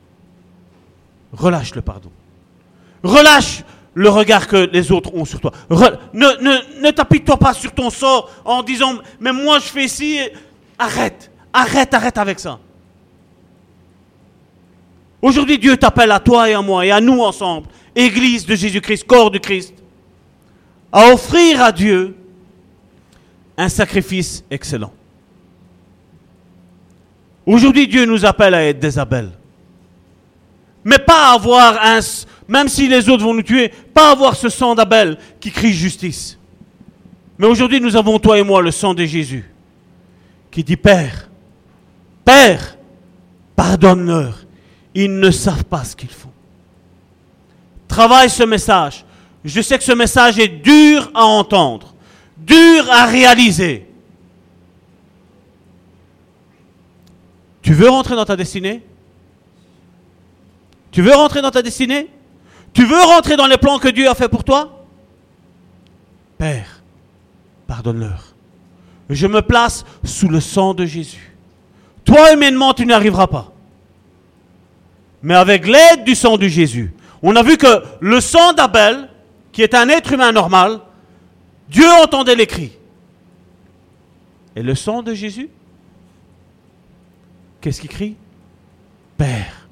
[1.34, 2.12] Relâche le pardon.
[3.04, 3.64] Relâche
[3.94, 5.52] le regard que les autres ont sur toi.
[5.70, 10.18] ne t'appuie-toi pas sur ton sort en disant, mais moi je fais ci.
[10.80, 12.58] Arrête, arrête, arrête avec ça.
[15.22, 19.06] Aujourd'hui, Dieu t'appelle à toi et à moi et à nous ensemble, Église de Jésus-Christ,
[19.06, 19.74] corps de Christ,
[20.92, 22.16] à offrir à Dieu
[23.58, 24.94] un sacrifice excellent.
[27.46, 29.32] Aujourd'hui, Dieu nous appelle à être des Abel.
[30.84, 32.00] Mais pas avoir un,
[32.48, 36.38] même si les autres vont nous tuer, pas avoir ce sang d'Abel qui crie justice.
[37.38, 39.52] Mais aujourd'hui, nous avons toi et moi le sang de Jésus
[40.52, 41.30] qui dit Père,
[42.26, 42.78] Père,
[43.56, 44.46] pardonne-leur.
[44.94, 46.32] Ils ne savent pas ce qu'ils font.
[47.92, 49.04] Travaille ce message.
[49.44, 51.94] Je sais que ce message est dur à entendre,
[52.38, 53.86] dur à réaliser.
[57.62, 58.82] Tu veux rentrer dans ta destinée?
[60.92, 62.08] Tu veux rentrer dans ta destinée?
[62.72, 64.86] Tu veux rentrer dans les plans que Dieu a fait pour toi?
[66.38, 66.82] Père,
[67.68, 68.36] pardonne-leur.
[69.10, 71.36] Je me place sous le sang de Jésus.
[72.06, 73.52] Toi, humainement, tu n'y arriveras pas.
[75.22, 79.09] Mais avec l'aide du sang de Jésus, on a vu que le sang d'Abel,
[79.51, 80.80] qui est un être humain normal,
[81.69, 82.72] Dieu entendait les cris.
[84.55, 85.49] Et le sang de Jésus,
[87.61, 88.15] qu'est-ce qu'il crie?
[89.17, 89.67] Père,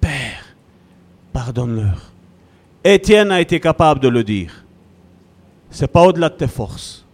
[0.00, 0.56] Père,
[1.32, 2.10] pardonne-leur.
[2.82, 4.64] Étienne a été capable de le dire.
[5.70, 7.04] C'est pas au-delà de tes forces.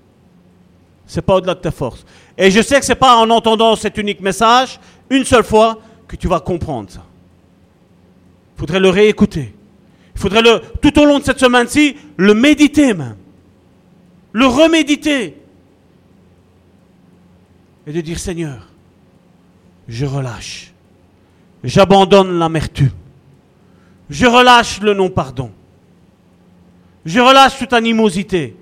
[1.07, 2.05] C'est pas au-delà de tes forces.
[2.39, 6.17] Et je sais que c'est pas en entendant cet unique message, une seule fois, que
[6.17, 7.03] tu vas comprendre ça.
[8.57, 9.55] Il faudrait le réécouter.
[10.15, 13.17] Il faudrait le, tout au long de cette semaine-ci, le méditer même.
[14.33, 15.37] Le reméditer.
[17.87, 18.69] Et de dire, Seigneur,
[19.89, 20.73] je relâche.
[21.63, 22.91] J'abandonne l'amertume.
[24.09, 25.51] Je relâche le non-pardon.
[27.05, 28.57] Je relâche toute animosité.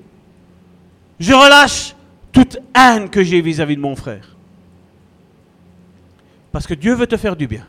[1.20, 1.94] Je relâche
[2.32, 4.36] toute haine que j'ai vis-à-vis de mon frère.
[6.50, 7.66] Parce que Dieu veut te faire du bien.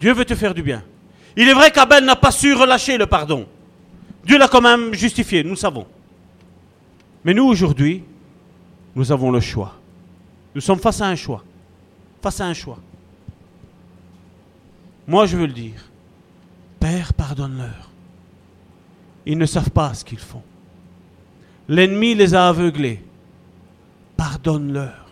[0.00, 0.82] Dieu veut te faire du bien.
[1.36, 3.46] Il est vrai qu'Abel n'a pas su relâcher le pardon.
[4.24, 5.86] Dieu l'a quand même justifié, nous savons.
[7.24, 8.04] Mais nous, aujourd'hui,
[8.94, 9.74] nous avons le choix.
[10.54, 11.44] Nous sommes face à un choix.
[12.22, 12.78] Face à un choix.
[15.06, 15.90] Moi, je veux le dire.
[16.80, 17.90] Père, pardonne-leur.
[19.26, 20.42] Ils ne savent pas ce qu'ils font.
[21.68, 23.02] L'ennemi les a aveuglés.
[24.16, 25.06] Pardonne-leur.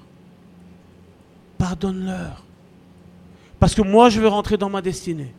[1.59, 2.43] Pardonne-leur.
[3.64, 5.32] Parce que moi, je veux rentrer dans ma destinée.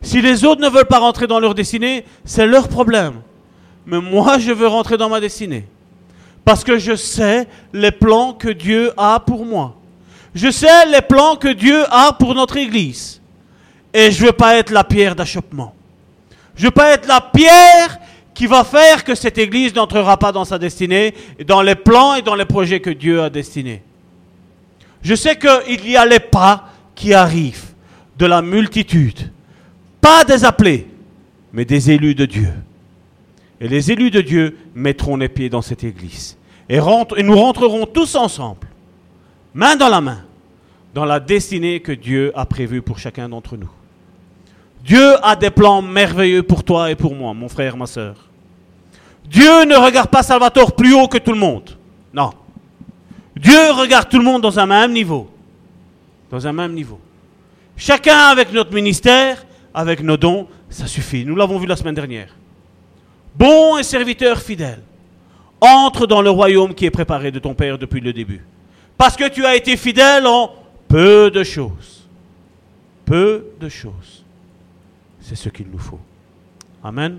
[0.00, 3.14] Si les autres ne veulent pas rentrer dans leur destinée, c'est leur problème.
[3.84, 5.66] Mais moi, je veux rentrer dans ma destinée.
[6.44, 9.74] Parce que je sais les plans que Dieu a pour moi.
[10.36, 13.20] Je sais les plans que Dieu a pour notre Église.
[13.92, 15.74] Et je ne veux pas être la pierre d'achoppement.
[16.54, 17.98] Je ne veux pas être la pierre
[18.34, 21.12] qui va faire que cette Église n'entrera pas dans sa destinée,
[21.44, 23.82] dans les plans et dans les projets que Dieu a destinés.
[25.02, 26.68] Je sais qu'il y a les pas
[27.02, 27.74] qui arrivent
[28.16, 29.32] de la multitude.
[30.00, 30.86] Pas des appelés,
[31.52, 32.52] mais des élus de Dieu.
[33.60, 36.38] Et les élus de Dieu mettront les pieds dans cette Église.
[36.68, 38.68] Et, et nous rentrerons tous ensemble,
[39.52, 40.20] main dans la main,
[40.94, 43.70] dans la destinée que Dieu a prévue pour chacun d'entre nous.
[44.84, 48.28] Dieu a des plans merveilleux pour toi et pour moi, mon frère, ma soeur.
[49.24, 51.76] Dieu ne regarde pas Salvatore plus haut que tout le monde.
[52.14, 52.30] Non.
[53.34, 55.31] Dieu regarde tout le monde dans un même niveau.
[56.32, 56.98] Dans un même niveau.
[57.76, 61.26] Chacun avec notre ministère, avec nos dons, ça suffit.
[61.26, 62.34] Nous l'avons vu la semaine dernière.
[63.36, 64.80] Bon et serviteur fidèle,
[65.60, 68.42] entre dans le royaume qui est préparé de ton Père depuis le début.
[68.96, 70.54] Parce que tu as été fidèle en
[70.88, 72.08] peu de choses.
[73.04, 74.24] Peu de choses.
[75.20, 76.00] C'est ce qu'il nous faut.
[76.82, 77.18] Amen.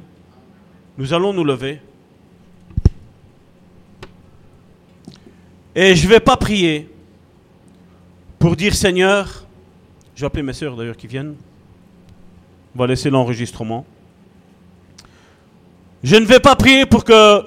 [0.98, 1.80] Nous allons nous lever.
[5.76, 6.90] Et je ne vais pas prier
[8.44, 9.46] pour dire Seigneur,
[10.14, 11.36] je vais appeler mes soeurs d'ailleurs qui viennent.
[12.76, 13.86] On va laisser l'enregistrement.
[16.04, 17.42] Je ne vais pas prier pour que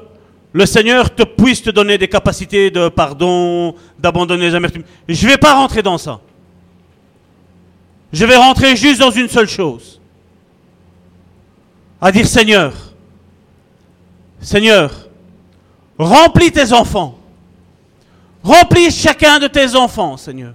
[0.54, 4.84] le Seigneur te puisse te donner des capacités de pardon, d'abandonner les amertumes.
[5.06, 6.18] Je ne vais pas rentrer dans ça.
[8.10, 10.00] Je vais rentrer juste dans une seule chose
[12.00, 12.72] à dire Seigneur,
[14.40, 15.10] Seigneur,
[15.98, 17.18] remplis tes enfants.
[18.42, 20.54] Remplis chacun de tes enfants, Seigneur.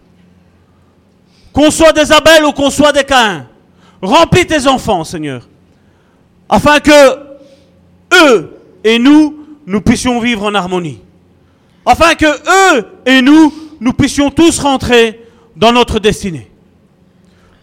[1.53, 3.47] Qu'on soit des Abel ou qu'on soit des Caïns.
[4.01, 5.47] Remplis tes enfants, Seigneur.
[6.49, 6.91] Afin que
[8.23, 10.99] eux et nous, nous puissions vivre en harmonie.
[11.85, 15.25] Afin que eux et nous, nous puissions tous rentrer
[15.55, 16.49] dans notre destinée.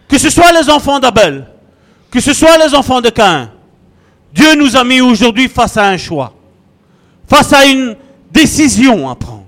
[0.07, 1.47] Que ce soit les enfants d'Abel,
[2.11, 3.51] que ce soit les enfants de Caïn,
[4.33, 6.33] Dieu nous a mis aujourd'hui face à un choix,
[7.27, 7.95] face à une
[8.31, 9.45] décision à prendre.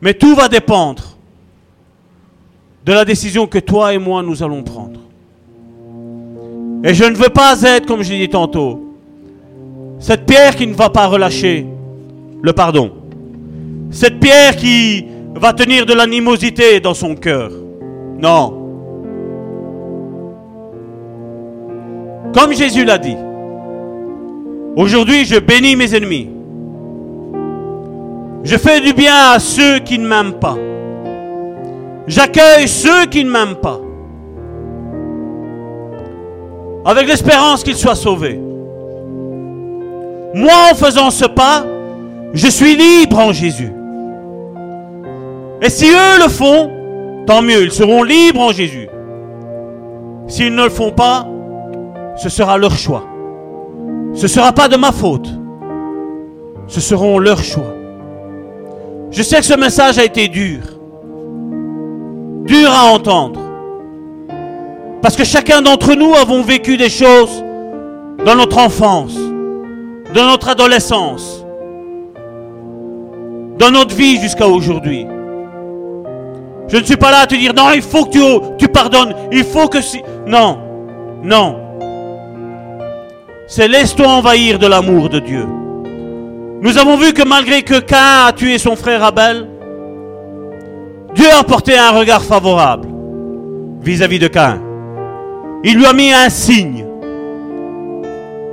[0.00, 1.13] Mais tout va dépendre
[2.84, 5.00] de la décision que toi et moi nous allons prendre.
[6.84, 8.94] Et je ne veux pas être, comme je l'ai dit tantôt,
[9.98, 11.66] cette pierre qui ne va pas relâcher
[12.42, 12.92] le pardon.
[13.90, 17.50] Cette pierre qui va tenir de l'animosité dans son cœur.
[18.18, 18.60] Non.
[22.34, 23.16] Comme Jésus l'a dit,
[24.76, 26.28] aujourd'hui je bénis mes ennemis.
[28.42, 30.58] Je fais du bien à ceux qui ne m'aiment pas.
[32.06, 33.80] J'accueille ceux qui ne m'aiment pas.
[36.84, 38.38] Avec l'espérance qu'ils soient sauvés.
[40.34, 41.64] Moi, en faisant ce pas,
[42.34, 43.72] je suis libre en Jésus.
[45.62, 46.70] Et si eux le font,
[47.26, 48.88] tant mieux, ils seront libres en Jésus.
[50.26, 51.26] S'ils ne le font pas,
[52.16, 53.04] ce sera leur choix.
[54.12, 55.28] Ce ne sera pas de ma faute.
[56.66, 57.74] Ce seront leurs choix.
[59.10, 60.73] Je sais que ce message a été dur.
[62.44, 63.40] Dur à entendre.
[65.00, 67.42] Parce que chacun d'entre nous avons vécu des choses
[68.24, 69.14] dans notre enfance,
[70.14, 71.44] dans notre adolescence,
[73.58, 75.06] dans notre vie jusqu'à aujourd'hui.
[76.68, 79.44] Je ne suis pas là à te dire non, il faut que tu, pardonnes, il
[79.44, 80.02] faut que si.
[80.26, 80.58] Non,
[81.22, 81.60] non.
[83.46, 85.46] C'est laisse-toi envahir de l'amour de Dieu.
[86.60, 89.46] Nous avons vu que malgré que Cain a tué son frère Abel,
[91.14, 92.88] Dieu a porté un regard favorable
[93.80, 94.60] vis-à-vis de Cain.
[95.62, 96.84] Il lui a mis un signe.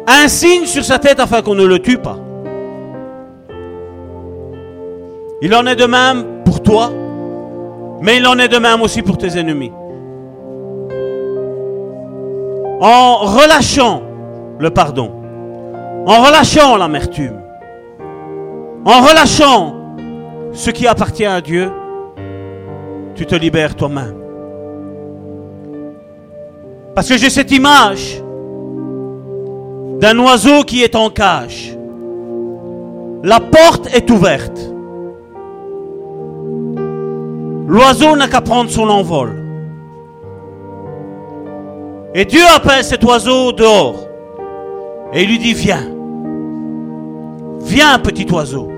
[0.07, 2.17] Un signe sur sa tête afin qu'on ne le tue pas.
[5.41, 6.91] Il en est de même pour toi,
[8.01, 9.71] mais il en est de même aussi pour tes ennemis.
[12.79, 14.03] En relâchant
[14.59, 15.11] le pardon,
[16.05, 17.39] en relâchant l'amertume,
[18.85, 19.75] en relâchant
[20.53, 21.71] ce qui appartient à Dieu,
[23.15, 24.15] tu te libères toi-même.
[26.95, 28.21] Parce que j'ai cette image
[29.99, 31.77] d'un oiseau qui est en cage.
[33.23, 34.59] La porte est ouverte.
[37.67, 39.37] L'oiseau n'a qu'à prendre son envol.
[42.13, 44.07] Et Dieu appelle cet oiseau dehors.
[45.13, 45.87] Et il lui dit, viens.
[47.61, 48.70] Viens, petit oiseau.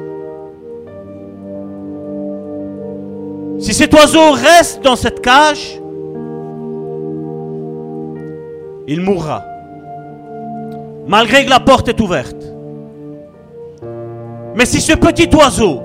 [3.63, 5.79] Si cet oiseau reste dans cette cage,
[8.89, 9.41] il mourra.
[11.07, 12.35] Malgré que la porte est ouverte.
[14.53, 15.79] Mais si ce petit oiseau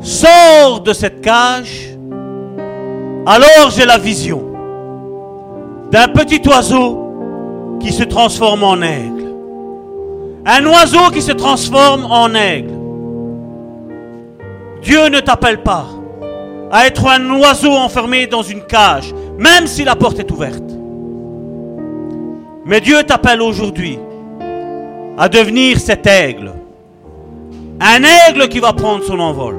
[0.00, 1.96] sort de cette cage,
[3.24, 4.42] alors j'ai la vision
[5.92, 9.36] d'un petit oiseau qui se transforme en aigle.
[10.44, 12.74] Un oiseau qui se transforme en aigle.
[14.82, 15.86] Dieu ne t'appelle pas
[16.70, 20.62] à être un oiseau enfermé dans une cage, même si la porte est ouverte.
[22.64, 23.98] Mais Dieu t'appelle aujourd'hui
[25.16, 26.52] à devenir cet aigle.
[27.80, 29.56] Un aigle qui va prendre son envol.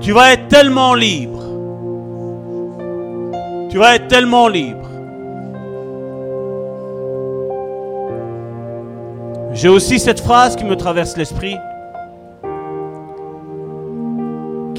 [0.00, 1.42] Tu vas être tellement libre.
[3.70, 4.88] Tu vas être tellement libre.
[9.52, 11.56] J'ai aussi cette phrase qui me traverse l'esprit,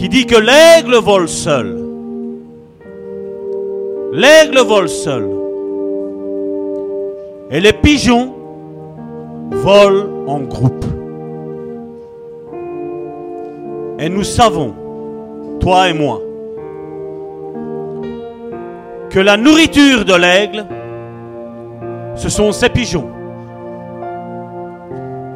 [0.02, 1.78] qui dit que l'aigle vole seul.
[4.14, 5.30] L'aigle vole seul.
[7.52, 8.34] Et les pigeons
[9.52, 10.86] volent en groupe.
[14.00, 14.74] Et nous savons,
[15.60, 16.20] toi et moi,
[19.12, 20.66] que la nourriture de l'aigle,
[22.16, 23.08] ce sont ces pigeons.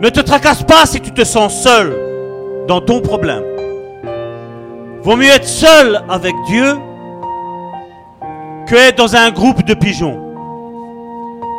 [0.01, 1.95] Ne te tracasse pas si tu te sens seul
[2.68, 3.43] dans ton problème.
[5.06, 6.66] Vaut mieux être seul avec Dieu
[8.68, 10.20] que être dans un groupe de pigeons.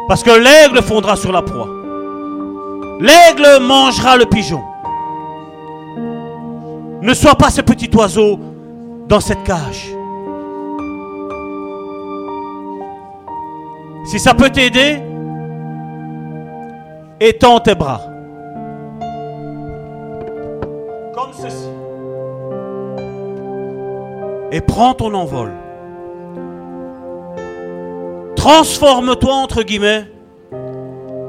[0.08, 1.68] Parce que l'aigle fondra sur la proie.
[2.98, 4.64] L'aigle mangera le pigeon.
[7.02, 8.40] Ne sois pas ce petit oiseau
[9.06, 9.94] dans cette cage.
[14.06, 14.98] Si ça peut t'aider,
[17.20, 18.00] étends tes bras.
[21.14, 21.65] Comme ceci.
[24.56, 25.52] Et prends ton envol.
[28.36, 30.06] Transforme-toi, entre guillemets,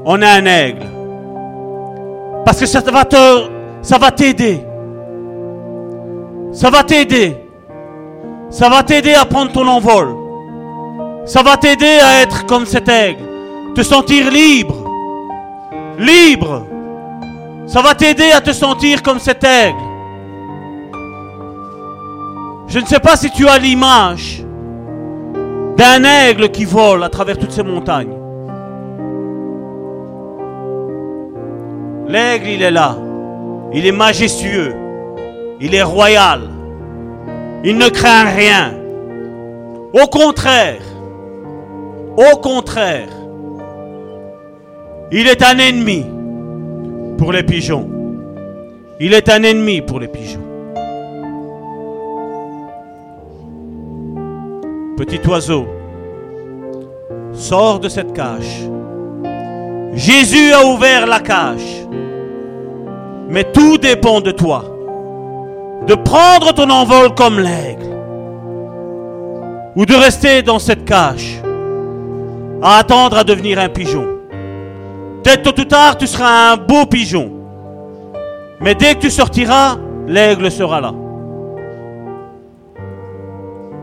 [0.06, 0.86] en un aigle.
[2.46, 3.50] Parce que ça va te,
[3.82, 4.64] ça va t'aider.
[6.52, 7.36] Ça va t'aider.
[8.48, 10.08] Ça va t'aider à prendre ton envol.
[11.26, 13.20] Ça va t'aider à être comme cet aigle.
[13.74, 14.74] Te sentir libre.
[15.98, 16.64] Libre.
[17.66, 19.87] Ça va t'aider à te sentir comme cet aigle.
[22.68, 24.44] Je ne sais pas si tu as l'image
[25.76, 28.12] d'un aigle qui vole à travers toutes ces montagnes.
[32.08, 32.96] L'aigle, il est là.
[33.72, 34.74] Il est majestueux.
[35.60, 36.40] Il est royal.
[37.64, 38.74] Il ne craint rien.
[39.94, 40.82] Au contraire,
[42.16, 43.08] au contraire,
[45.10, 46.04] il est un ennemi
[47.16, 47.88] pour les pigeons.
[49.00, 50.47] Il est un ennemi pour les pigeons.
[54.98, 55.64] Petit oiseau,
[57.32, 58.68] sors de cette cage.
[59.94, 61.86] Jésus a ouvert la cage.
[63.28, 64.64] Mais tout dépend de toi.
[65.86, 67.94] De prendre ton envol comme l'aigle.
[69.76, 71.40] Ou de rester dans cette cage
[72.60, 74.04] à attendre à devenir un pigeon.
[75.22, 77.30] Peut-être tôt ou tard, tu seras un beau pigeon.
[78.60, 79.76] Mais dès que tu sortiras,
[80.08, 80.92] l'aigle sera là.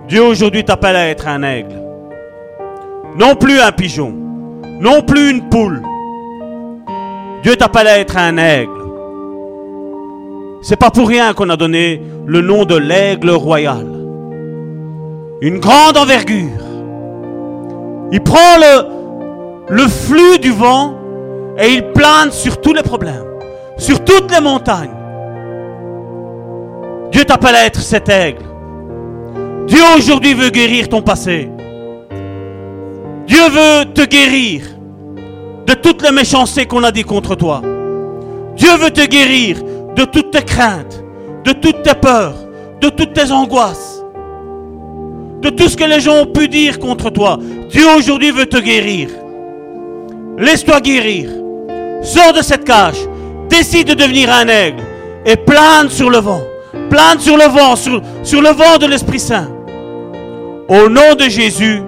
[0.08, 1.82] Dieu aujourd'hui t'appelle à être un aigle.
[3.18, 4.14] Non plus un pigeon.
[4.80, 5.82] Non plus une poule.
[7.42, 8.72] Dieu t'appelle à être un aigle.
[10.62, 13.88] C'est pas pour rien qu'on a donné le nom de l'aigle royal.
[15.42, 16.50] Une grande envergure.
[18.12, 20.94] Il prend le, le flux du vent
[21.58, 23.26] et il plane sur tous les problèmes,
[23.78, 24.90] sur toutes les montagnes.
[27.12, 28.55] Dieu t'appelle à être cet aigle.
[29.68, 31.50] Dieu aujourd'hui veut guérir ton passé.
[33.26, 34.62] Dieu veut te guérir
[35.66, 37.62] de toutes les méchancetés qu'on a dit contre toi.
[38.56, 39.58] Dieu veut te guérir
[39.96, 41.04] de toutes tes craintes,
[41.44, 42.36] de toutes tes peurs,
[42.80, 44.04] de toutes tes angoisses,
[45.42, 47.40] de tout ce que les gens ont pu dire contre toi.
[47.70, 49.10] Dieu aujourd'hui veut te guérir.
[50.38, 51.30] Laisse-toi guérir.
[52.04, 53.00] Sors de cette cage.
[53.50, 54.84] Décide de devenir un aigle
[55.26, 56.42] et plane sur le vent.
[56.90, 59.55] Plane sur le vent, sur, sur le vent de l'Esprit Saint.
[60.68, 61.84] Au nom de Jésus,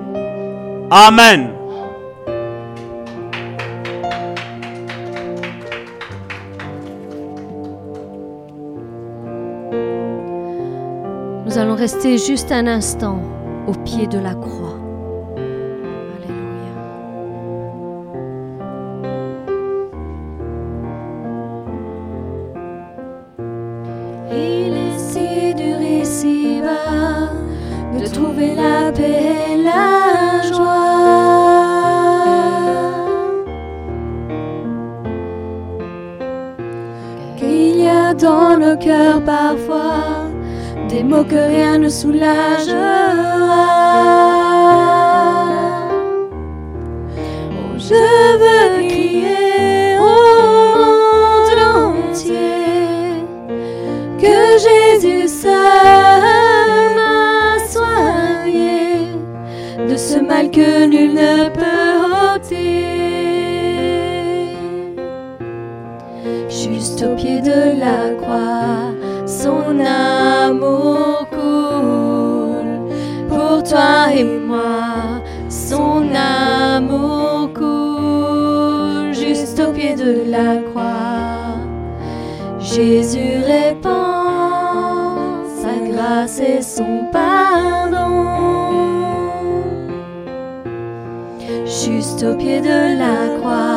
[0.92, 1.50] Amen.
[11.46, 13.20] Nous allons rester juste un instant
[13.68, 14.78] au pied de la croix.
[27.98, 30.88] De trouver la paix et la joie.
[37.38, 40.28] Qu'il y a dans nos cœurs parfois
[40.90, 42.98] des mots que rien ne soulagera.
[47.52, 49.47] Oh, je veux crier
[60.46, 62.86] que nul ne peut ôter.
[66.48, 68.94] Juste au pied de la croix,
[69.26, 72.92] son amour coule
[73.28, 75.24] pour toi et moi.
[75.50, 81.58] Son amour coule juste au pied de la croix.
[82.60, 87.77] Jésus répand sa grâce et son pardon.
[92.28, 93.77] Au pied de la croix,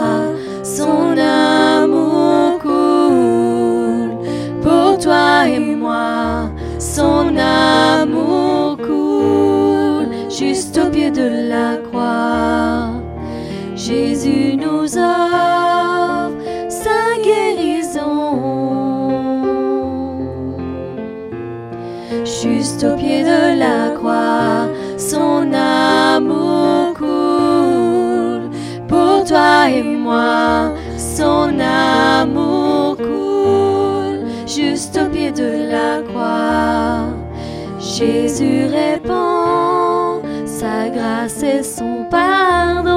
[38.01, 42.97] Jésus répand sa grâce et son pardon.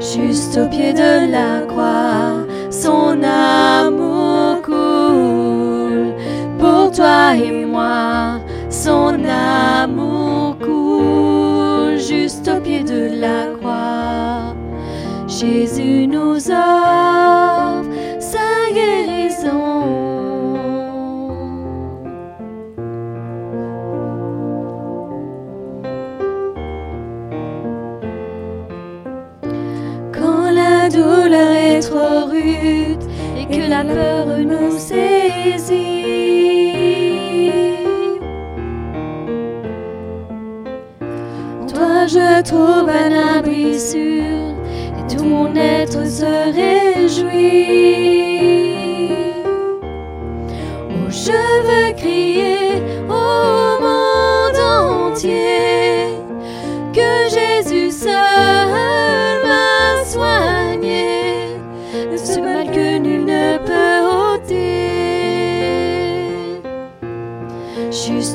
[0.00, 6.14] Juste au pied de la croix, son amour coule
[6.58, 8.40] pour toi et moi.
[8.68, 14.56] Son amour coule juste au pied de la croix.
[15.28, 17.11] Jésus nous offre
[33.92, 35.82] peur nous saisit.
[41.68, 44.54] Toi, je trouve un abri sûr
[44.98, 48.11] et tout mon être se réjouit.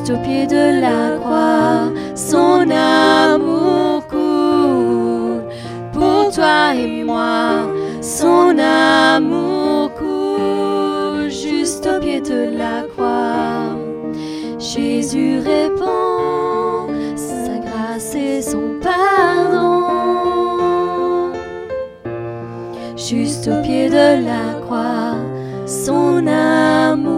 [0.07, 5.43] Juste au pied de la croix, son amour coule
[5.91, 7.67] pour toi et moi.
[7.99, 13.75] Son amour coule juste au pied de la croix.
[14.57, 19.83] Jésus répand sa grâce et son pardon.
[22.95, 25.17] juste au pied de la croix,
[25.65, 27.16] son amour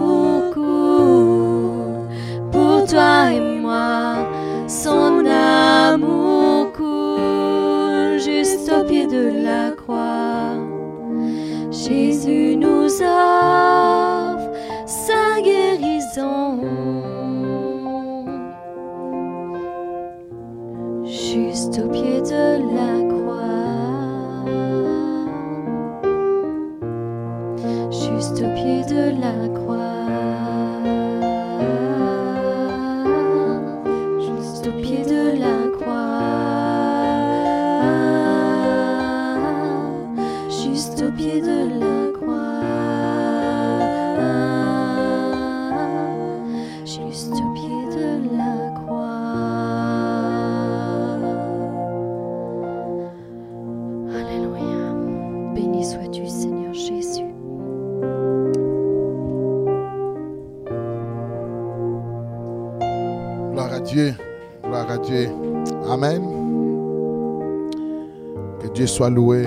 [69.08, 69.44] loué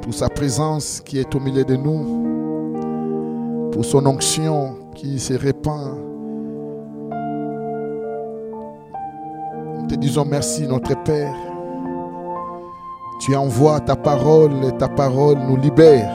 [0.00, 5.96] pour sa présence qui est au milieu de nous, pour son onction qui se répand.
[9.80, 11.34] Nous te disons merci, notre Père.
[13.20, 16.10] Tu envoies ta parole et ta parole nous libère.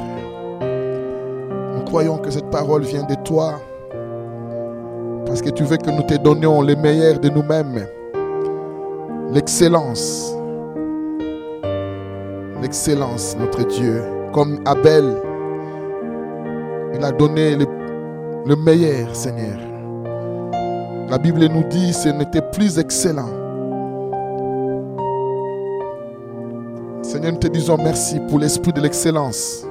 [1.76, 3.60] Nous croyons que cette parole vient de toi.
[5.26, 7.88] Parce que tu veux que nous te donnions le meilleur de nous-mêmes.
[9.32, 10.35] L'excellence.
[12.66, 14.02] L'excellence, notre Dieu.
[14.34, 15.22] Comme Abel,
[16.96, 17.68] il a donné le,
[18.44, 19.60] le meilleur, Seigneur.
[21.08, 23.30] La Bible nous dit ce n'était plus excellent.
[27.04, 29.64] Seigneur, nous te disons merci pour l'esprit de l'excellence.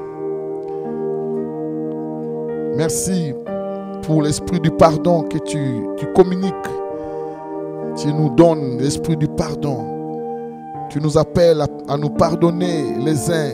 [2.77, 3.35] Merci
[4.03, 6.55] pour l'esprit du pardon que tu, tu communiques.
[7.97, 9.94] Tu nous donnes l'esprit du pardon.
[10.95, 13.51] Tu nous appelles à, nous pardonner les uns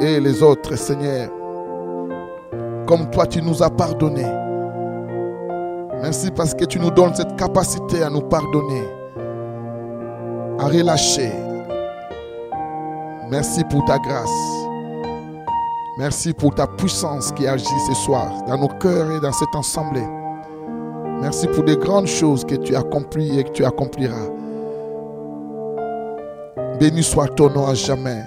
[0.00, 1.28] et les autres, Seigneur.
[2.86, 4.24] Comme toi, tu nous as pardonné.
[6.00, 8.82] Merci parce que tu nous donnes cette capacité à nous pardonner,
[10.58, 11.32] à relâcher.
[13.28, 14.30] Merci pour ta grâce.
[15.98, 20.08] Merci pour ta puissance qui agit ce soir dans nos cœurs et dans cette assemblée.
[21.20, 24.30] Merci pour des grandes choses que tu accomplis et que tu accompliras.
[26.78, 28.22] Béni soit ton nom à jamais.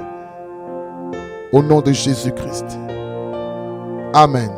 [1.54, 2.66] Au nom de Jésus-Christ.
[4.14, 4.52] Amen.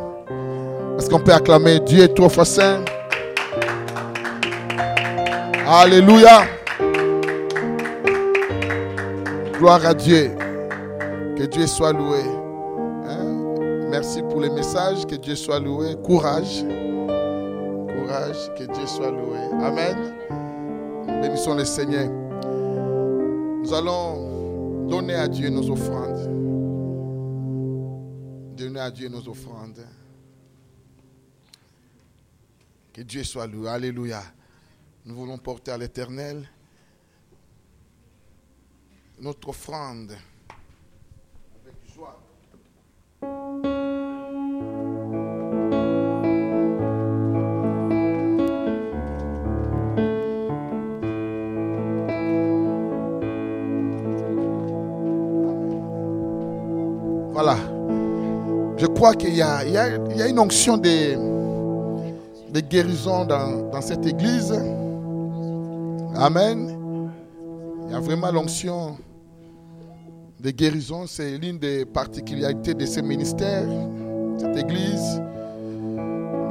[0.97, 2.83] Est-ce qu'on peut acclamer Dieu est trop saint?
[5.67, 6.43] Alléluia.
[9.57, 10.31] Gloire à Dieu.
[11.37, 12.21] Que Dieu soit loué.
[13.07, 13.87] Hein?
[13.89, 15.05] Merci pour les messages.
[15.05, 15.95] Que Dieu soit loué.
[16.03, 16.63] Courage.
[17.87, 18.51] Courage.
[18.57, 19.39] Que Dieu soit loué.
[19.63, 20.13] Amen.
[21.21, 22.09] Bénissons le Seigneur.
[23.63, 26.27] Nous allons donner à Dieu nos offrandes.
[28.57, 29.87] Donner à Dieu nos offrandes.
[32.91, 33.69] Que Dieu soit loué.
[33.69, 34.21] Alléluia.
[35.05, 36.45] Nous voulons porter à l'Éternel
[39.19, 40.11] notre offrande
[57.33, 57.55] Voilà.
[58.77, 64.53] Je crois qu'il y y a- une onction de, guérison dans, cette église.
[66.15, 66.77] Amen.
[67.87, 68.97] Il y a vraiment l'onction
[70.39, 71.05] de guérison.
[71.07, 73.63] C'est l'une des particularités de ce ministère,
[74.37, 75.21] cette église.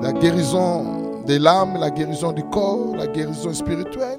[0.02, 4.18] La guérison de l'âme, la guérison du corps, la guérison spirituelle.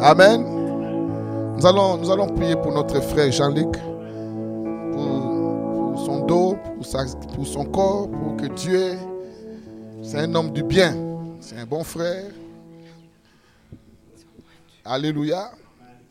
[0.00, 0.44] Amen.
[1.58, 1.66] Nous
[2.10, 3.74] allons prier pour notre frère Jean-Luc,
[5.96, 6.56] son dos,
[7.34, 8.96] pour son corps, pour que Dieu,
[10.02, 10.94] c'est un homme du bien,
[11.40, 12.30] c'est un bon frère.
[14.84, 15.50] Alléluia.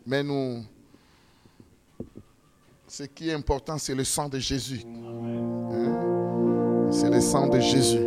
[0.06, 0.64] Mais nous,
[2.88, 4.84] ce qui est important, c'est le sang de Jésus.
[4.86, 6.90] Hein?
[6.92, 8.06] C'est le sang de Jésus.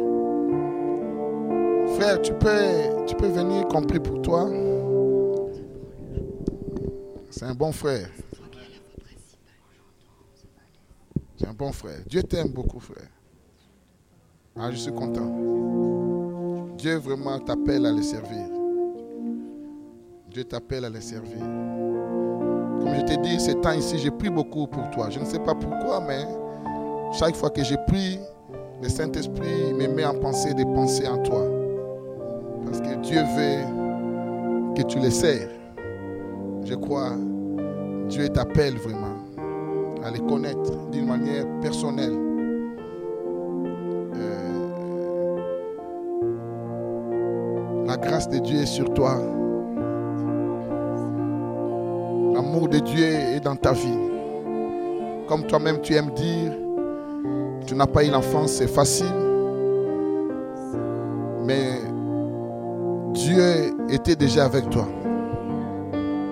[1.96, 4.48] Frère, tu peux, tu peux venir compris pour toi.
[7.30, 8.08] C'est un bon frère.
[11.36, 12.00] C'est bon frère.
[12.06, 13.08] Dieu t'aime beaucoup, frère.
[14.56, 15.30] Ah, je suis content.
[16.76, 18.46] Dieu vraiment t'appelle à le servir.
[20.30, 21.38] Dieu t'appelle à le servir.
[21.38, 25.10] Comme je t'ai dit, ces temps ici, j'ai pris beaucoup pour toi.
[25.10, 26.24] Je ne sais pas pourquoi, mais
[27.12, 28.18] chaque fois que j'ai pris,
[28.82, 31.44] le Saint-Esprit me met en pensée des pensées en toi.
[32.64, 35.48] Parce que Dieu veut que tu les sers.
[36.64, 37.12] Je crois,
[38.08, 39.07] Dieu t'appelle vraiment
[40.04, 42.16] à les connaître d'une manière personnelle.
[44.14, 45.36] Euh,
[47.86, 49.16] la grâce de Dieu est sur toi.
[52.34, 53.98] L'amour de Dieu est dans ta vie.
[55.26, 56.52] Comme toi-même tu aimes dire,
[57.66, 59.06] tu n'as pas eu l'enfance, c'est facile.
[61.44, 61.80] Mais
[63.14, 64.86] Dieu était déjà avec toi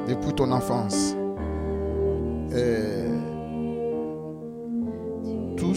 [0.07, 1.16] depuis ton enfance.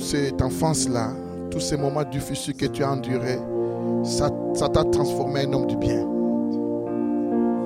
[0.09, 1.11] Cette enfance-là,
[1.51, 3.37] tous ces moments difficiles que tu as endurés,
[4.03, 4.29] ça
[4.69, 6.01] t'a transformé en homme du bien,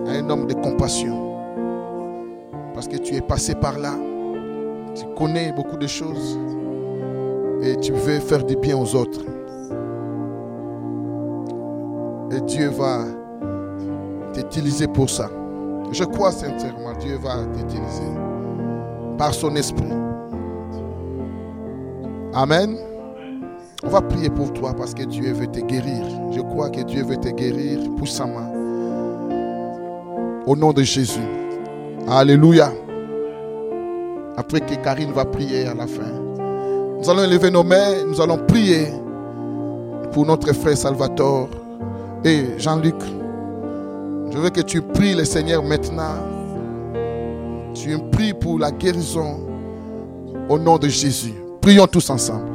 [0.07, 1.37] un homme de compassion.
[2.73, 3.93] Parce que tu es passé par là,
[4.93, 6.37] tu connais beaucoup de choses
[7.61, 9.21] et tu veux faire du bien aux autres.
[12.31, 13.05] Et Dieu va
[14.33, 15.29] t'utiliser pour ça.
[15.91, 18.11] Je crois sincèrement, Dieu va t'utiliser
[19.17, 20.02] par son esprit.
[22.35, 22.77] Amen.
[23.83, 26.03] On va prier pour toi parce que Dieu veut te guérir.
[26.31, 28.51] Je crois que Dieu veut te guérir puissamment.
[30.47, 31.19] Au nom de Jésus.
[32.07, 32.71] Alléluia.
[34.35, 36.11] Après que Karine va prier à la fin.
[36.99, 38.87] Nous allons élever nos mains, nous allons prier
[40.11, 41.49] pour notre frère Salvatore
[42.23, 42.95] et Jean-Luc.
[44.31, 46.15] Je veux que tu pries le Seigneur maintenant.
[47.75, 49.41] Tu pries pour la guérison
[50.49, 51.42] au nom de Jésus.
[51.63, 52.52] Prions tous ensemble.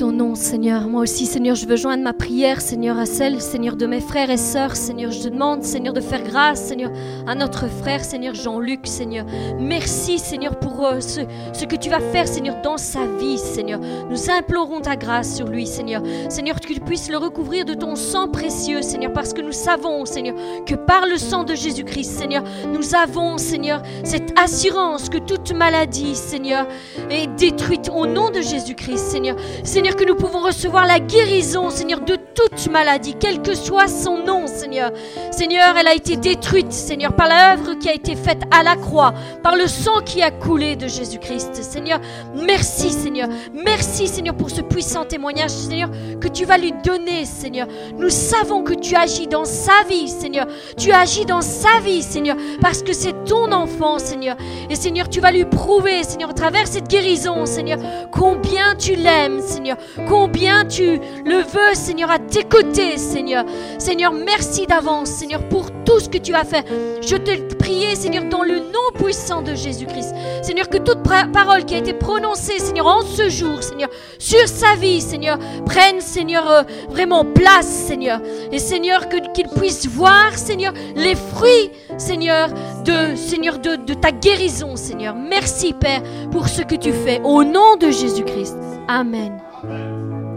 [0.00, 0.88] Ton nom, Seigneur.
[0.88, 4.30] Moi aussi, Seigneur, je veux joindre ma prière, Seigneur, à celle, Seigneur, de mes frères
[4.30, 4.74] et sœurs.
[4.74, 6.90] Seigneur, je demande, Seigneur, de faire grâce, Seigneur,
[7.26, 9.26] à notre frère, Seigneur Jean-Luc, Seigneur.
[9.58, 11.20] Merci, Seigneur, pour euh, ce,
[11.52, 13.78] ce que tu vas faire, Seigneur, dans sa vie, Seigneur.
[14.08, 16.02] Nous implorons ta grâce sur lui, Seigneur.
[16.30, 20.06] Seigneur, que tu puisses le recouvrir de ton sang précieux, Seigneur, parce que nous savons,
[20.06, 25.52] Seigneur, que par le sang de Jésus-Christ, Seigneur, nous avons, Seigneur, cette assurance que toute
[25.52, 26.66] maladie, Seigneur,
[27.10, 29.36] est détruite au nom de Jésus-Christ, Seigneur.
[29.62, 34.24] Seigneur, que nous pouvons recevoir la guérison, Seigneur, de toute maladie, quel que soit son
[34.24, 34.92] nom, Seigneur.
[35.30, 39.14] Seigneur, elle a été détruite, Seigneur, par l'œuvre qui a été faite à la croix,
[39.42, 41.62] par le sang qui a coulé de Jésus-Christ.
[41.62, 42.00] Seigneur,
[42.34, 43.28] merci, Seigneur.
[43.52, 45.90] Merci, Seigneur, pour ce puissant témoignage, Seigneur,
[46.20, 47.66] que tu vas lui donner, Seigneur.
[47.96, 50.46] Nous savons que tu agis dans sa vie, Seigneur.
[50.76, 54.36] Tu agis dans sa vie, Seigneur, parce que c'est ton enfant, Seigneur.
[54.68, 57.78] Et Seigneur, tu vas lui prouver, Seigneur, à travers cette guérison, Seigneur,
[58.10, 59.76] combien tu l'aimes, Seigneur,
[60.08, 63.44] combien tu le veux, Seigneur, à tes côtés, Seigneur.
[63.78, 66.64] Seigneur, merci d'avance, Seigneur, pour tout ce que tu as fait.
[67.00, 70.14] Je te prie, Seigneur, dans le nom puissant de Jésus-Christ.
[70.42, 73.88] Seigneur, que toute parole qui a été prononcée, Seigneur, en ce jour, Seigneur,
[74.18, 78.20] sur sa vie, Seigneur, prenne, Seigneur, euh, vraiment place, Seigneur.
[78.52, 82.48] Et Seigneur, qu'il puisse voir, Seigneur, les fruits, Seigneur,
[82.84, 85.14] de, de ta guérison, Seigneur.
[85.14, 87.20] Merci, Père, pour ce que tu fais.
[87.24, 88.56] Au nom de Jésus-Christ.
[88.88, 89.49] Amen.
[89.62, 90.36] Amen.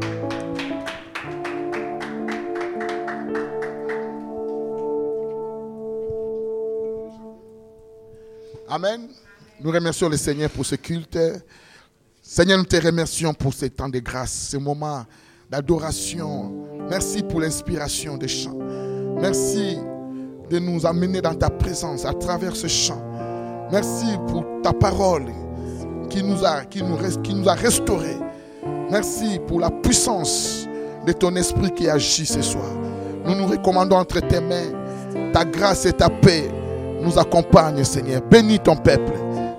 [9.62, 11.18] Nous remercions le Seigneur pour ce culte.
[12.22, 15.06] Seigneur, nous te remercions pour ces temps de grâce, ces moments
[15.50, 16.52] d'adoration.
[16.90, 18.58] Merci pour l'inspiration des chants.
[19.22, 19.78] Merci
[20.50, 23.02] de nous amener dans ta présence à travers ce chant.
[23.72, 25.28] Merci pour ta parole
[26.10, 28.18] qui nous a, qui nous, qui nous a restaurés.
[28.92, 30.68] Merci pour la puissance
[31.06, 32.66] de ton esprit qui agit ce soir.
[33.26, 35.32] Nous nous recommandons entre tes mains.
[35.34, 36.50] Ta grâce et ta paix
[37.02, 38.22] nous accompagnent, Seigneur.
[38.30, 39.14] Bénis ton peuple.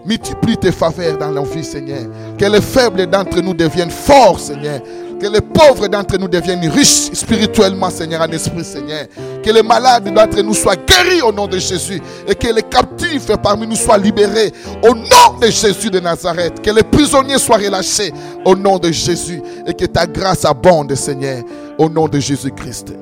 [0.04, 2.02] Multiplie tes faveurs dans nos vies, Seigneur.
[2.38, 4.80] Que les faibles d'entre nous deviennent forts, Seigneur.
[5.20, 9.06] Que les pauvres d'entre nous deviennent riches spirituellement, Seigneur, en esprit, Seigneur.
[9.42, 12.00] Que les malades d'entre nous soient guéris au nom de Jésus.
[12.28, 16.60] Et que les captifs parmi nous soient libérés au nom de Jésus de Nazareth.
[16.62, 18.12] Que les prisonniers soient relâchés
[18.44, 19.40] au nom de Jésus.
[19.66, 21.42] Et que ta grâce abonde, Seigneur,
[21.78, 22.94] au nom de Jésus-Christ.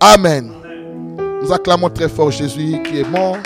[0.00, 0.52] Amen.
[1.42, 3.36] Nous acclamons très fort Jésus qui est mort